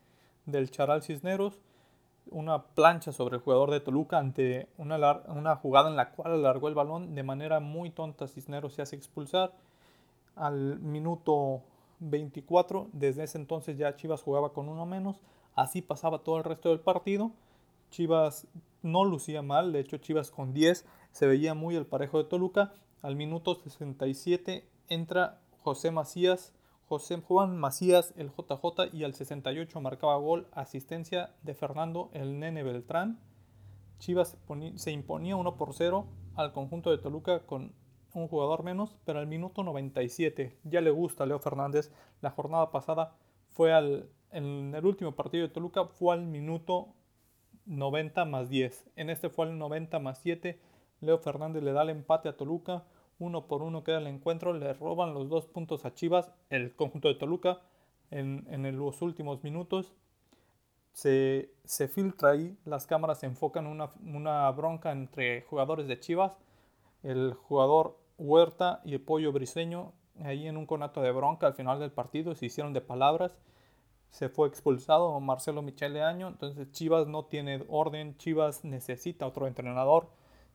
del 0.46 0.70
Charal 0.70 1.02
Cisneros. 1.02 1.60
Una 2.30 2.62
plancha 2.62 3.12
sobre 3.12 3.36
el 3.36 3.42
jugador 3.42 3.70
de 3.70 3.80
Toluca 3.80 4.18
ante 4.18 4.68
una, 4.78 5.22
una 5.28 5.56
jugada 5.56 5.90
en 5.90 5.96
la 5.96 6.10
cual 6.10 6.32
alargó 6.32 6.68
el 6.68 6.74
balón 6.74 7.14
de 7.14 7.22
manera 7.22 7.60
muy 7.60 7.90
tonta. 7.90 8.26
Cisneros 8.26 8.74
se 8.74 8.82
hace 8.82 8.96
expulsar. 8.96 9.52
Al 10.34 10.80
minuto 10.80 11.62
24, 12.00 12.88
desde 12.92 13.24
ese 13.24 13.38
entonces 13.38 13.78
ya 13.78 13.96
Chivas 13.96 14.22
jugaba 14.22 14.52
con 14.52 14.68
uno 14.68 14.86
menos. 14.86 15.20
Así 15.54 15.82
pasaba 15.82 16.20
todo 16.20 16.38
el 16.38 16.44
resto 16.44 16.70
del 16.70 16.80
partido. 16.80 17.30
Chivas 17.90 18.46
no 18.82 19.04
lucía 19.04 19.42
mal, 19.42 19.72
de 19.72 19.80
hecho 19.80 19.98
Chivas 19.98 20.30
con 20.30 20.52
10 20.52 20.84
se 21.12 21.26
veía 21.26 21.54
muy 21.54 21.76
el 21.76 21.86
parejo 21.86 22.18
de 22.18 22.24
Toluca. 22.24 22.72
Al 23.02 23.16
minuto 23.16 23.54
67 23.54 24.66
entra 24.88 25.40
José 25.62 25.90
Macías, 25.90 26.53
José 26.88 27.20
Juan 27.20 27.56
Macías, 27.56 28.12
el 28.16 28.30
JJ, 28.30 28.92
y 28.92 29.04
al 29.04 29.14
68 29.14 29.80
marcaba 29.80 30.16
gol, 30.16 30.48
asistencia 30.52 31.34
de 31.42 31.54
Fernando, 31.54 32.10
el 32.12 32.38
nene 32.38 32.62
Beltrán. 32.62 33.20
Chivas 33.98 34.36
se 34.76 34.90
imponía 34.90 35.36
1 35.36 35.56
por 35.56 35.72
0 35.72 36.06
al 36.34 36.52
conjunto 36.52 36.90
de 36.90 36.98
Toluca 36.98 37.46
con 37.46 37.72
un 38.12 38.28
jugador 38.28 38.62
menos, 38.62 38.96
pero 39.04 39.18
al 39.18 39.26
minuto 39.26 39.62
97 39.62 40.58
ya 40.64 40.80
le 40.80 40.90
gusta 40.90 41.24
a 41.24 41.26
Leo 41.26 41.38
Fernández. 41.38 41.90
La 42.20 42.30
jornada 42.30 42.70
pasada 42.70 43.16
fue 43.50 43.72
al, 43.72 44.10
en 44.30 44.74
el 44.74 44.84
último 44.84 45.12
partido 45.12 45.46
de 45.46 45.52
Toluca, 45.52 45.86
fue 45.86 46.14
al 46.14 46.26
minuto 46.26 46.94
90 47.66 48.24
más 48.24 48.48
10. 48.48 48.90
En 48.96 49.10
este 49.10 49.30
fue 49.30 49.46
al 49.46 49.58
90 49.58 49.98
más 50.00 50.18
7. 50.18 50.60
Leo 51.00 51.18
Fernández 51.18 51.62
le 51.62 51.72
da 51.72 51.82
el 51.82 51.90
empate 51.90 52.28
a 52.28 52.36
Toluca. 52.36 52.84
Uno 53.18 53.46
por 53.46 53.62
uno 53.62 53.84
queda 53.84 53.98
el 53.98 54.06
encuentro. 54.06 54.52
Le 54.52 54.72
roban 54.74 55.14
los 55.14 55.28
dos 55.28 55.46
puntos 55.46 55.84
a 55.84 55.94
Chivas, 55.94 56.30
el 56.50 56.74
conjunto 56.74 57.08
de 57.08 57.14
Toluca, 57.14 57.60
en, 58.10 58.76
los 58.76 59.02
últimos 59.02 59.42
minutos. 59.42 59.92
Se, 60.92 61.50
filtra 61.88 62.30
ahí, 62.30 62.56
las 62.64 62.86
cámaras 62.86 63.20
se 63.20 63.26
enfocan 63.26 63.66
una, 63.66 63.90
una 64.04 64.50
bronca 64.50 64.92
entre 64.92 65.42
jugadores 65.42 65.88
de 65.88 65.98
Chivas. 65.98 66.32
El 67.02 67.34
jugador 67.34 67.98
Huerta 68.16 68.80
y 68.84 68.94
el 68.94 69.00
Pollo 69.00 69.32
Briseño, 69.32 69.92
ahí 70.22 70.46
en 70.46 70.56
un 70.56 70.66
conato 70.66 71.02
de 71.02 71.10
bronca 71.10 71.46
al 71.46 71.54
final 71.54 71.80
del 71.80 71.90
partido, 71.90 72.34
se 72.34 72.46
hicieron 72.46 72.72
de 72.72 72.80
palabras 72.80 73.36
se 74.14 74.28
fue 74.28 74.46
expulsado 74.46 75.18
Marcelo 75.18 75.60
Michele 75.60 76.00
Año, 76.00 76.28
entonces 76.28 76.70
Chivas 76.70 77.08
no 77.08 77.24
tiene 77.24 77.64
orden, 77.68 78.16
Chivas 78.16 78.64
necesita 78.64 79.26
otro 79.26 79.48
entrenador. 79.48 80.08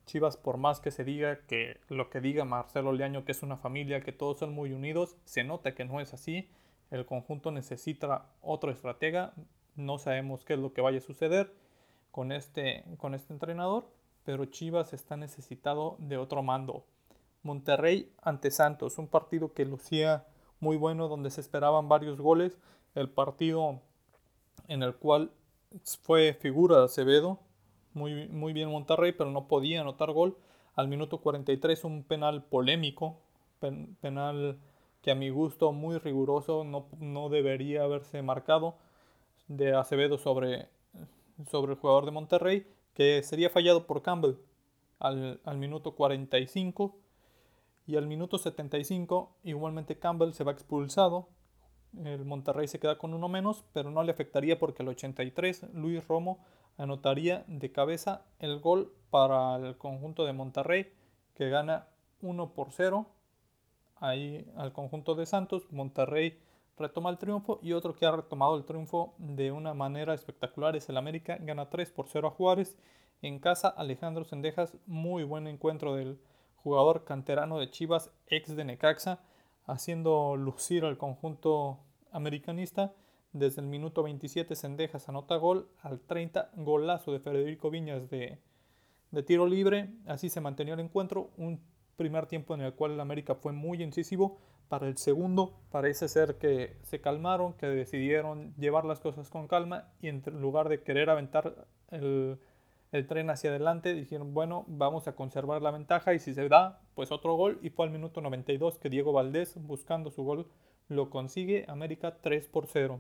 Chivas, 0.10 0.38
por 0.38 0.58
más 0.58 0.80
que 0.80 0.90
se 0.90 1.04
diga 1.04 1.40
que 1.46 1.80
lo 1.88 2.10
que 2.10 2.20
diga 2.20 2.44
Marcelo 2.44 2.94
Leaño, 2.94 3.26
que 3.26 3.32
es 3.32 3.44
una 3.44 3.58
familia, 3.58 4.02
que 4.02 4.12
todos 4.12 4.40
son 4.40 4.54
muy 4.54 4.74
unidos, 4.74 5.16
se 5.24 5.44
nota 5.44 5.76
que 5.76 5.86
no 5.86 6.00
es 6.00 6.16
así. 6.16 6.50
El 6.90 7.06
conjunto 7.06 7.52
necesita 7.52 8.26
otro 8.42 8.72
estratega. 8.72 9.34
No 9.76 10.00
sabemos 10.00 10.44
qué 10.44 10.54
es 10.54 10.60
lo 10.60 10.74
que 10.74 10.82
vaya 10.82 10.98
a 10.98 11.02
suceder 11.02 11.54
con 12.10 12.32
este, 12.32 12.84
con 12.98 13.14
este 13.14 13.34
entrenador, 13.34 13.88
pero 14.26 14.46
Chivas 14.46 14.94
está 14.94 15.16
necesitado 15.16 15.96
de 16.00 16.18
otro 16.18 16.42
mando. 16.42 16.86
Monterrey 17.44 18.12
ante 18.24 18.50
Santos, 18.50 18.98
un 18.98 19.08
partido 19.08 19.54
que 19.54 19.64
lucía 19.64 20.26
muy 20.60 20.76
bueno, 20.76 21.08
donde 21.08 21.30
se 21.30 21.42
esperaban 21.42 21.88
varios 21.88 22.20
goles 22.20 22.58
el 22.96 23.10
partido 23.12 23.80
en 24.68 24.82
el 24.82 24.96
cual 24.96 25.32
fue 26.02 26.34
figura 26.34 26.80
de 26.80 26.86
Acevedo, 26.86 27.40
muy, 27.94 28.28
muy 28.28 28.54
bien 28.54 28.70
Monterrey, 28.70 29.12
pero 29.12 29.32
no 29.32 29.48
podía 29.48 29.82
anotar 29.82 30.12
gol. 30.12 30.38
Al 30.76 30.88
minuto 30.88 31.20
43 31.20 31.84
un 31.84 32.04
penal 32.04 32.44
polémico, 32.44 33.18
penal 34.02 34.58
que 35.02 35.12
a 35.12 35.16
mi 35.16 35.30
gusto 35.30 35.72
muy 35.72 35.98
riguroso, 35.98 36.64
no, 36.64 36.88
no 37.00 37.30
debería 37.30 37.84
haberse 37.84 38.22
marcado, 38.22 38.76
de 39.48 39.74
Acevedo 39.76 40.18
sobre 40.18 40.70
sobre 41.48 41.74
el 41.74 41.80
jugador 41.80 42.06
de 42.06 42.12
Monterrey, 42.12 42.68
que 42.94 43.24
sería 43.24 43.50
fallado 43.50 43.86
por 43.86 44.02
Campbell 44.02 44.36
al, 45.00 45.40
al 45.46 45.58
minuto 45.58 45.96
45 45.96 46.98
y 47.88 47.96
al 47.96 48.08
minuto 48.08 48.38
75 48.38 49.38
igualmente 49.44 49.98
Campbell 49.98 50.34
se 50.34 50.44
va 50.44 50.52
expulsado. 50.52 51.30
El 52.04 52.26
Monterrey 52.26 52.68
se 52.68 52.80
queda 52.80 52.98
con 52.98 53.14
uno 53.14 53.30
menos, 53.30 53.64
pero 53.74 53.90
no 53.90 54.04
le 54.04 54.12
afectaría 54.12 54.60
porque 54.60 54.84
al 54.84 54.90
83 54.90 55.74
Luis 55.74 56.08
Romo 56.08 56.46
anotaría 56.80 57.44
de 57.48 57.72
cabeza 57.72 58.26
el 58.40 58.60
gol 58.60 58.92
para 59.12 59.58
el 59.58 59.78
conjunto 59.78 60.26
de 60.26 60.34
Monterrey 60.34 60.92
que 61.36 61.50
gana 61.50 61.88
1 62.22 62.54
por 62.54 62.72
0 62.72 63.06
ahí 63.98 64.50
al 64.56 64.72
conjunto 64.72 65.14
de 65.14 65.26
Santos. 65.26 65.68
Monterrey 65.72 66.40
retoma 66.78 67.10
el 67.10 67.18
triunfo 67.18 67.60
y 67.62 67.74
otro 67.74 67.94
que 67.94 68.06
ha 68.06 68.12
retomado 68.12 68.56
el 68.56 68.64
triunfo 68.64 69.14
de 69.18 69.52
una 69.52 69.74
manera 69.74 70.14
espectacular 70.14 70.76
es 70.76 70.88
el 70.90 70.98
América. 70.98 71.38
Gana 71.40 71.70
3 71.70 71.92
por 71.92 72.08
0 72.08 72.30
a 72.30 72.32
Juárez. 72.32 72.78
En 73.22 73.40
casa 73.40 73.68
Alejandro 73.68 74.24
Sendejas, 74.24 74.78
muy 74.88 75.24
buen 75.24 75.48
encuentro 75.48 75.96
del 75.96 76.20
jugador 76.64 77.04
canterano 77.04 77.60
de 77.60 77.70
Chivas, 77.70 78.12
ex 78.28 78.56
de 78.56 78.64
Necaxa, 78.64 79.20
haciendo 79.66 80.38
lucir 80.38 80.86
al 80.86 80.98
conjunto 80.98 81.80
americanista. 82.12 82.94
Desde 83.32 83.62
el 83.62 83.68
minuto 83.68 84.02
27 84.02 84.56
Sendejas 84.56 85.08
anota 85.08 85.36
gol, 85.36 85.70
al 85.84 86.00
30 86.00 86.50
golazo 86.56 87.12
de 87.12 87.20
Federico 87.20 87.70
Viñas 87.70 88.10
de, 88.10 88.40
de 89.12 89.24
tiro 89.24 89.46
libre. 89.46 89.92
Así 90.08 90.30
se 90.30 90.42
mantenía 90.42 90.74
el 90.74 90.80
encuentro, 90.80 91.30
un 91.38 91.62
primer 91.96 92.26
tiempo 92.26 92.56
en 92.56 92.62
el 92.62 92.74
cual 92.74 92.94
el 92.94 93.00
América 93.00 93.36
fue 93.36 93.52
muy 93.52 93.84
incisivo. 93.84 94.40
Para 94.68 94.88
el 94.88 94.98
segundo 94.98 95.60
parece 95.70 96.08
ser 96.08 96.40
que 96.40 96.78
se 96.82 97.02
calmaron, 97.02 97.54
que 97.54 97.68
decidieron 97.68 98.56
llevar 98.56 98.86
las 98.86 99.00
cosas 99.00 99.30
con 99.30 99.48
calma 99.48 99.90
y 100.02 100.08
en 100.08 100.24
lugar 100.42 100.68
de 100.68 100.82
querer 100.82 101.12
aventar 101.12 101.68
el, 101.92 102.40
el 102.92 103.06
tren 103.06 103.30
hacia 103.30 103.52
adelante, 103.52 103.94
dijeron, 103.94 104.34
bueno, 104.34 104.66
vamos 104.68 105.08
a 105.08 105.16
conservar 105.16 105.62
la 105.62 105.70
ventaja 105.70 106.16
y 106.16 106.20
si 106.20 106.34
se 106.34 106.50
da, 106.50 106.82
pues 106.96 107.12
otro 107.12 107.36
gol. 107.36 107.60
Y 107.62 107.70
fue 107.70 107.86
al 107.86 107.92
minuto 107.92 108.22
92 108.22 108.80
que 108.80 108.90
Diego 108.90 109.14
Valdés, 109.14 109.54
buscando 109.56 110.10
su 110.10 110.24
gol, 110.24 110.48
lo 110.88 111.12
consigue. 111.12 111.66
América 111.68 112.18
3 112.22 112.48
por 112.48 112.66
0. 112.66 113.00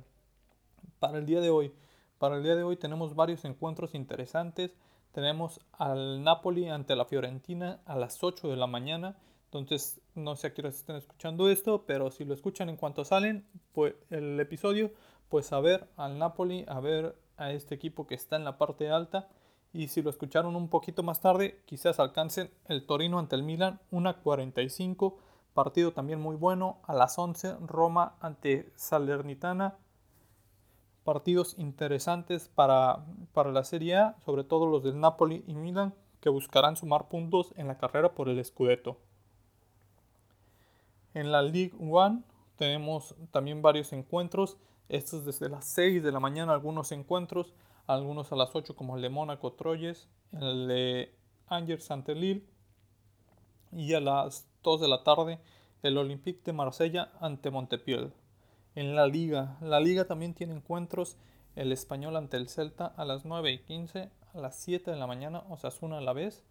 Para 0.99 1.17
el 1.17 1.25
día 1.25 1.41
de 1.41 1.49
hoy, 1.49 1.73
para 2.17 2.35
el 2.35 2.43
día 2.43 2.55
de 2.55 2.63
hoy 2.63 2.75
tenemos 2.75 3.15
varios 3.15 3.45
encuentros 3.45 3.95
interesantes. 3.95 4.75
Tenemos 5.13 5.59
al 5.73 6.23
Napoli 6.23 6.67
ante 6.69 6.95
la 6.95 7.05
Fiorentina 7.05 7.79
a 7.85 7.95
las 7.95 8.23
8 8.23 8.49
de 8.49 8.57
la 8.57 8.67
mañana. 8.67 9.17
Entonces, 9.45 10.01
no 10.13 10.35
sé 10.35 10.47
a 10.47 10.53
qué 10.53 10.67
estén 10.67 10.97
escuchando 10.97 11.49
esto, 11.49 11.85
pero 11.87 12.11
si 12.11 12.25
lo 12.25 12.33
escuchan 12.33 12.69
en 12.69 12.75
cuanto 12.75 13.03
salen 13.03 13.45
pues, 13.73 13.95
el 14.11 14.39
episodio, 14.39 14.91
pues 15.29 15.51
a 15.53 15.59
ver 15.59 15.87
al 15.97 16.19
Napoli, 16.19 16.65
a 16.67 16.79
ver 16.79 17.15
a 17.37 17.51
este 17.51 17.73
equipo 17.73 18.05
que 18.05 18.15
está 18.15 18.35
en 18.35 18.43
la 18.43 18.57
parte 18.57 18.89
alta 18.89 19.27
y 19.71 19.87
si 19.87 20.01
lo 20.01 20.09
escucharon 20.09 20.55
un 20.55 20.67
poquito 20.67 21.03
más 21.03 21.21
tarde, 21.21 21.61
quizás 21.65 21.99
alcancen 21.99 22.51
el 22.65 22.85
Torino 22.85 23.19
ante 23.19 23.35
el 23.35 23.43
Milan, 23.43 23.79
una 23.91 24.17
45, 24.17 25.17
partido 25.53 25.93
también 25.93 26.19
muy 26.19 26.35
bueno, 26.35 26.79
a 26.83 26.93
las 26.93 27.17
11 27.17 27.57
Roma 27.61 28.15
ante 28.19 28.71
Salernitana, 28.75 29.77
partidos 31.09 31.55
interesantes 31.57 32.49
para, 32.49 33.03
para 33.33 33.51
la 33.51 33.63
Serie 33.63 33.95
A, 33.95 34.15
sobre 34.25 34.43
todo 34.43 34.67
los 34.67 34.83
del 34.83 34.99
Napoli 34.99 35.43
y 35.47 35.55
Milan, 35.55 35.95
que 36.21 36.29
buscarán 36.29 36.77
sumar 36.77 37.07
puntos 37.07 37.51
en 37.57 37.67
la 37.67 37.79
carrera 37.79 38.13
por 38.13 38.29
el 38.29 38.45
Scudetto. 38.45 38.95
En 41.15 41.31
la 41.31 41.41
League 41.41 41.73
One 41.79 42.21
tenemos 42.57 43.15
también 43.31 43.63
varios 43.63 43.91
encuentros, 43.91 44.57
estos 44.87 45.25
desde 45.25 45.49
las 45.49 45.65
6 45.65 46.03
de 46.03 46.11
la 46.11 46.19
mañana 46.19 46.53
algunos 46.53 46.91
encuentros, 46.91 47.55
algunos 47.87 48.31
a 48.31 48.35
las 48.35 48.51
8 48.53 48.75
como 48.75 48.95
el 48.95 49.01
de 49.01 49.09
Mónaco 49.09 49.53
Troyes, 49.53 50.07
el 50.31 50.67
de 50.67 51.15
Angers 51.47 51.89
Lille 52.09 52.45
y 53.71 53.95
a 53.95 53.99
las 53.99 54.47
2 54.61 54.81
de 54.81 54.87
la 54.87 55.03
tarde 55.03 55.39
el 55.81 55.97
Olympique 55.97 56.43
de 56.45 56.53
Marsella 56.53 57.11
ante 57.19 57.49
Montepiel. 57.49 58.13
En 58.75 58.95
la 58.95 59.07
liga, 59.07 59.57
la 59.61 59.79
liga 59.79 60.05
también 60.05 60.33
tiene 60.33 60.53
encuentros, 60.53 61.17
el 61.55 61.71
español 61.71 62.15
ante 62.15 62.37
el 62.37 62.49
Celta 62.49 62.85
a 62.85 63.03
las 63.03 63.25
9 63.25 63.51
y 63.51 63.59
15, 63.59 64.09
a 64.33 64.37
las 64.37 64.55
7 64.57 64.91
de 64.91 64.97
la 64.97 65.07
mañana 65.07 65.43
Osasuna 65.49 65.97
a 65.97 66.01
la 66.01 66.13
vez, 66.13 66.43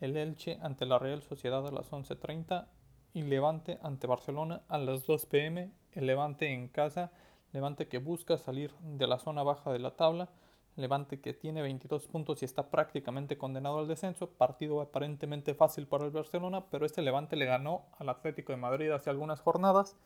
el 0.00 0.16
Elche 0.16 0.58
ante 0.62 0.84
la 0.84 0.98
Real 0.98 1.22
Sociedad 1.22 1.66
a 1.66 1.70
las 1.70 1.90
11.30 1.90 2.66
y 3.14 3.22
Levante 3.22 3.78
ante 3.82 4.06
Barcelona 4.06 4.62
a 4.68 4.78
las 4.78 5.06
2 5.06 5.26
pm, 5.26 5.72
el 5.92 6.06
Levante 6.06 6.52
en 6.52 6.68
casa, 6.68 7.10
Levante 7.52 7.88
que 7.88 7.98
busca 7.98 8.36
salir 8.36 8.72
de 8.80 9.06
la 9.06 9.18
zona 9.18 9.42
baja 9.42 9.72
de 9.72 9.78
la 9.78 9.96
tabla, 9.96 10.28
Levante 10.76 11.20
que 11.20 11.34
tiene 11.34 11.60
22 11.60 12.06
puntos 12.06 12.40
y 12.42 12.46
está 12.46 12.70
prácticamente 12.70 13.36
condenado 13.36 13.78
al 13.78 13.88
descenso. 13.88 14.30
Partido 14.30 14.80
aparentemente 14.80 15.54
fácil 15.54 15.86
para 15.86 16.06
el 16.06 16.10
Barcelona, 16.10 16.64
pero 16.70 16.86
este 16.86 17.02
Levante 17.02 17.36
le 17.36 17.44
ganó 17.44 17.84
al 17.98 18.08
Atlético 18.08 18.52
de 18.52 18.56
Madrid 18.58 18.90
hace 18.90 19.10
algunas 19.10 19.40
jornadas. 19.40 19.96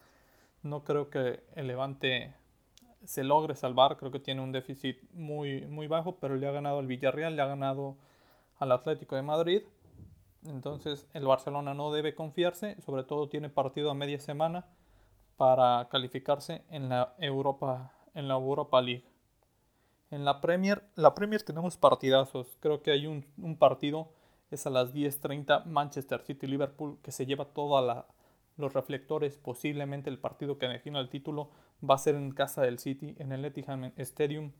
No 0.62 0.84
creo 0.84 1.10
que 1.10 1.44
el 1.54 1.66
Levante 1.66 2.34
se 3.04 3.24
logre 3.24 3.54
salvar, 3.54 3.96
creo 3.96 4.10
que 4.10 4.18
tiene 4.18 4.40
un 4.40 4.52
déficit 4.52 4.98
muy, 5.12 5.66
muy 5.66 5.86
bajo, 5.86 6.16
pero 6.16 6.36
le 6.36 6.46
ha 6.48 6.52
ganado 6.52 6.78
al 6.78 6.86
Villarreal, 6.86 7.36
le 7.36 7.42
ha 7.42 7.46
ganado 7.46 7.96
al 8.58 8.72
Atlético 8.72 9.16
de 9.16 9.22
Madrid. 9.22 9.62
Entonces 10.44 11.06
el 11.12 11.24
Barcelona 11.24 11.74
no 11.74 11.92
debe 11.92 12.14
confiarse, 12.14 12.80
sobre 12.82 13.04
todo 13.04 13.28
tiene 13.28 13.48
partido 13.48 13.90
a 13.90 13.94
media 13.94 14.18
semana 14.18 14.66
para 15.36 15.88
calificarse 15.90 16.62
en 16.70 16.88
la 16.88 17.14
Europa, 17.18 17.92
en 18.14 18.28
la 18.28 18.34
Europa 18.34 18.80
League. 18.80 19.04
En 20.10 20.24
la 20.24 20.40
Premier, 20.40 20.82
la 20.94 21.14
Premier 21.14 21.42
tenemos 21.42 21.76
partidazos. 21.76 22.56
Creo 22.60 22.82
que 22.82 22.92
hay 22.92 23.06
un, 23.06 23.56
partido, 23.58 24.12
es 24.50 24.66
a 24.66 24.70
las 24.70 24.94
10.30 24.94 25.64
Manchester 25.64 26.22
City-Liverpool, 26.22 26.98
que 27.02 27.10
se 27.10 27.26
lleva 27.26 27.46
todos 27.46 28.06
los 28.56 28.72
reflectores. 28.72 29.36
Posiblemente 29.36 30.10
el 30.10 30.18
partido 30.18 30.58
que 30.58 30.68
define 30.68 30.98
el 30.98 31.08
título 31.08 31.50
va 31.88 31.94
a 31.94 31.98
ser 31.98 32.14
en 32.14 32.32
casa 32.32 32.62
del 32.62 32.78
City, 32.78 33.14
en 33.18 33.32
el 33.32 33.44
Etihad 33.44 33.92
Stadium, 33.96 34.52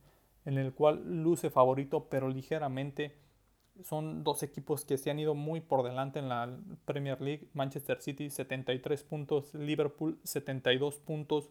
en 0.44 0.58
el 0.58 0.72
cual 0.72 1.22
luce 1.22 1.50
favorito, 1.50 2.08
pero 2.08 2.28
ligeramente. 2.28 3.16
Son 3.84 4.24
dos 4.24 4.42
equipos 4.42 4.86
que 4.86 4.96
se 4.96 5.10
han 5.10 5.18
ido 5.18 5.34
muy 5.34 5.60
por 5.60 5.82
delante 5.82 6.18
en 6.18 6.30
la 6.30 6.58
Premier 6.86 7.20
League. 7.20 7.50
Manchester 7.52 8.00
City 8.00 8.30
73 8.30 9.02
puntos, 9.02 9.52
Liverpool 9.54 10.18
72 10.24 10.96
puntos. 11.00 11.50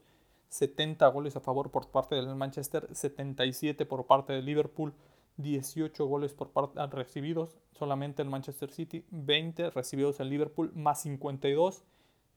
70 0.49 1.08
goles 1.10 1.36
a 1.36 1.41
favor 1.41 1.69
por 1.69 1.89
parte 1.89 2.15
del 2.15 2.34
Manchester, 2.36 2.88
77 2.91 3.86
por 3.86 4.05
parte 4.05 4.34
del 4.34 4.45
Liverpool, 4.45 4.93
18 5.38 6.05
goles 6.05 6.34
por 6.34 6.51
parte 6.51 6.86
recibidos 6.88 7.58
solamente 7.77 8.21
el 8.21 8.29
Manchester 8.29 8.71
City, 8.71 9.05
20 9.12 9.69
recibidos 9.71 10.19
el 10.19 10.29
Liverpool, 10.29 10.71
más 10.75 11.01
52 11.01 11.84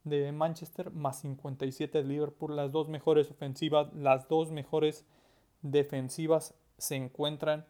de 0.09 0.33
Manchester, 0.33 0.91
más 0.91 1.21
57 1.21 1.99
de 1.99 2.05
Liverpool. 2.05 2.57
Las 2.57 2.73
dos 2.73 2.89
mejores 2.89 3.31
ofensivas, 3.31 3.93
las 3.95 4.29
dos 4.29 4.51
mejores 4.51 5.07
defensivas 5.63 6.55
se 6.77 6.97
encuentran. 6.97 7.67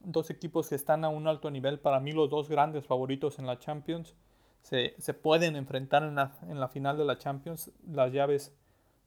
Dos 0.00 0.30
equipos 0.30 0.68
que 0.68 0.74
están 0.74 1.04
a 1.04 1.08
un 1.08 1.26
alto 1.26 1.50
nivel, 1.50 1.78
para 1.78 2.00
mí 2.00 2.12
los 2.12 2.30
dos 2.30 2.48
grandes 2.48 2.86
favoritos 2.86 3.38
en 3.38 3.46
la 3.46 3.58
Champions. 3.58 4.14
Se, 4.62 4.94
se 4.98 5.14
pueden 5.14 5.56
enfrentar 5.56 6.02
en 6.02 6.16
la, 6.16 6.38
en 6.48 6.60
la 6.60 6.68
final 6.68 6.98
de 6.98 7.04
la 7.04 7.18
Champions. 7.18 7.72
Las 7.86 8.12
llaves 8.12 8.54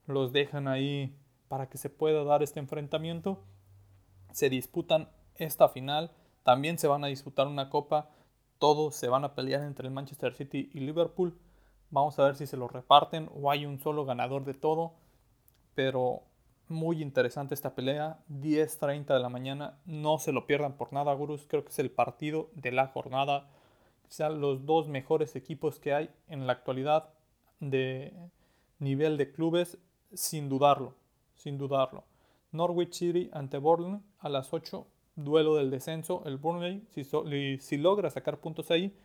los 0.06 0.32
dejan 0.32 0.68
ahí 0.68 1.14
para 1.48 1.68
que 1.68 1.78
se 1.78 1.90
pueda 1.90 2.24
dar 2.24 2.42
este 2.42 2.60
enfrentamiento. 2.60 3.42
Se 4.32 4.48
disputan 4.48 5.08
esta 5.34 5.68
final, 5.68 6.12
también 6.42 6.78
se 6.78 6.86
van 6.86 7.04
a 7.04 7.08
disputar 7.08 7.46
una 7.46 7.70
copa, 7.70 8.10
todos 8.58 8.94
se 8.94 9.08
van 9.08 9.24
a 9.24 9.34
pelear 9.34 9.62
entre 9.62 9.88
el 9.88 9.94
Manchester 9.94 10.34
City 10.34 10.70
y 10.72 10.80
Liverpool. 10.80 11.36
Vamos 11.90 12.18
a 12.18 12.24
ver 12.24 12.36
si 12.36 12.46
se 12.46 12.56
lo 12.56 12.68
reparten 12.68 13.28
o 13.34 13.50
hay 13.50 13.66
un 13.66 13.78
solo 13.80 14.04
ganador 14.04 14.44
de 14.44 14.54
todo. 14.54 14.94
Pero 15.74 16.22
muy 16.68 17.02
interesante 17.02 17.54
esta 17.54 17.74
pelea. 17.74 18.18
10.30 18.28 19.14
de 19.14 19.20
la 19.20 19.28
mañana. 19.28 19.78
No 19.84 20.18
se 20.18 20.32
lo 20.32 20.46
pierdan 20.46 20.76
por 20.76 20.92
nada, 20.92 21.12
Gurus. 21.14 21.46
Creo 21.46 21.64
que 21.64 21.70
es 21.70 21.78
el 21.78 21.90
partido 21.90 22.50
de 22.54 22.72
la 22.72 22.88
jornada. 22.88 23.48
Sean 24.08 24.40
los 24.40 24.66
dos 24.66 24.88
mejores 24.88 25.36
equipos 25.36 25.78
que 25.78 25.94
hay 25.94 26.10
en 26.28 26.46
la 26.46 26.52
actualidad 26.52 27.10
de 27.60 28.12
nivel 28.78 29.16
de 29.16 29.30
clubes 29.30 29.78
sin 30.12 30.48
dudarlo, 30.48 30.94
sin 31.34 31.58
dudarlo. 31.58 32.04
Norwich 32.52 32.94
City 32.94 33.30
ante 33.32 33.58
Burnley 33.58 34.00
a 34.18 34.28
las 34.28 34.52
8, 34.52 34.86
duelo 35.16 35.54
del 35.54 35.70
descenso. 35.70 36.22
El 36.26 36.38
Burnley, 36.38 36.84
si, 36.90 37.04
si, 37.58 37.76
logra 37.76 38.10
sacar 38.10 38.38
puntos 38.38 38.70
ahí, 38.70 38.96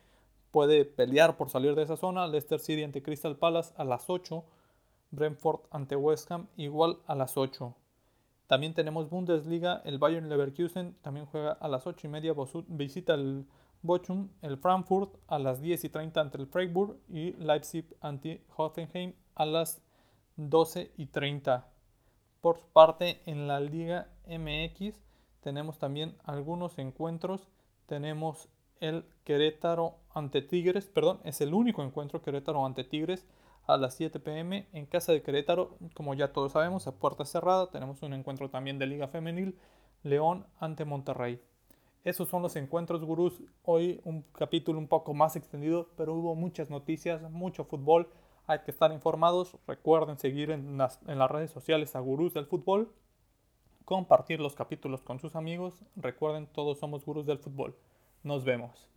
puede 0.56 0.86
pelear 0.86 1.36
por 1.36 1.50
salir 1.50 1.74
de 1.74 1.82
esa 1.82 1.98
zona. 1.98 2.26
Leicester 2.26 2.58
City 2.58 2.82
ante 2.82 3.02
Crystal 3.02 3.36
Palace 3.36 3.74
a 3.76 3.84
las 3.84 4.08
8. 4.08 4.42
Brentford 5.10 5.60
ante 5.70 5.96
West 5.96 6.32
Ham 6.32 6.46
igual 6.56 6.96
a 7.06 7.14
las 7.14 7.36
8. 7.36 7.74
También 8.46 8.72
tenemos 8.72 9.10
Bundesliga, 9.10 9.82
el 9.84 9.98
Bayern 9.98 10.30
Leverkusen 10.30 10.96
también 11.02 11.26
juega 11.26 11.52
a 11.52 11.68
las 11.68 11.86
8 11.86 12.06
y 12.06 12.10
media, 12.10 12.34
visita 12.68 13.12
el 13.12 13.44
Bochum, 13.82 14.30
el 14.40 14.56
Frankfurt 14.56 15.16
a 15.26 15.38
las 15.38 15.60
10 15.60 15.84
y 15.84 15.88
30 15.90 16.22
ante 16.22 16.38
el 16.38 16.46
Freiburg 16.46 16.96
y 17.06 17.32
Leipzig 17.32 17.94
ante 18.00 18.42
Hoffenheim 18.56 19.12
a 19.34 19.44
las 19.44 19.82
12 20.36 20.90
y 20.96 21.04
30. 21.04 21.68
Por 22.40 22.60
parte 22.72 23.20
en 23.26 23.46
la 23.46 23.60
Liga 23.60 24.08
MX 24.26 25.02
tenemos 25.42 25.78
también 25.78 26.16
algunos 26.24 26.78
encuentros. 26.78 27.46
Tenemos 27.84 28.48
el 28.80 29.04
Querétaro 29.24 29.96
ante 30.14 30.42
Tigres, 30.42 30.86
perdón, 30.86 31.20
es 31.24 31.40
el 31.40 31.54
único 31.54 31.82
encuentro 31.82 32.22
Querétaro 32.22 32.64
ante 32.64 32.84
Tigres 32.84 33.26
a 33.66 33.76
las 33.76 33.94
7 33.94 34.20
pm 34.20 34.66
en 34.72 34.86
casa 34.86 35.12
de 35.12 35.22
Querétaro, 35.22 35.76
como 35.94 36.14
ya 36.14 36.32
todos 36.32 36.52
sabemos, 36.52 36.86
a 36.86 36.92
puerta 36.92 37.24
cerrada. 37.24 37.70
Tenemos 37.70 38.02
un 38.02 38.14
encuentro 38.14 38.48
también 38.48 38.78
de 38.78 38.86
Liga 38.86 39.08
Femenil, 39.08 39.58
León 40.02 40.46
ante 40.60 40.84
Monterrey. 40.84 41.40
Esos 42.04 42.28
son 42.28 42.42
los 42.42 42.54
encuentros 42.54 43.04
gurús. 43.04 43.42
Hoy 43.64 44.00
un 44.04 44.22
capítulo 44.32 44.78
un 44.78 44.86
poco 44.86 45.12
más 45.12 45.34
extendido, 45.34 45.88
pero 45.96 46.14
hubo 46.14 46.36
muchas 46.36 46.70
noticias, 46.70 47.20
mucho 47.30 47.64
fútbol. 47.64 48.08
Hay 48.46 48.60
que 48.60 48.70
estar 48.70 48.92
informados. 48.92 49.56
Recuerden 49.66 50.16
seguir 50.16 50.52
en 50.52 50.78
las, 50.78 51.00
en 51.08 51.18
las 51.18 51.28
redes 51.28 51.50
sociales 51.50 51.96
a 51.96 52.00
Gurús 52.00 52.32
del 52.32 52.46
Fútbol. 52.46 52.92
Compartir 53.84 54.38
los 54.38 54.54
capítulos 54.54 55.02
con 55.02 55.18
sus 55.18 55.34
amigos. 55.34 55.84
Recuerden, 55.96 56.46
todos 56.46 56.78
somos 56.78 57.04
gurús 57.04 57.26
del 57.26 57.38
fútbol. 57.38 57.76
Nos 58.26 58.42
vemos. 58.42 58.88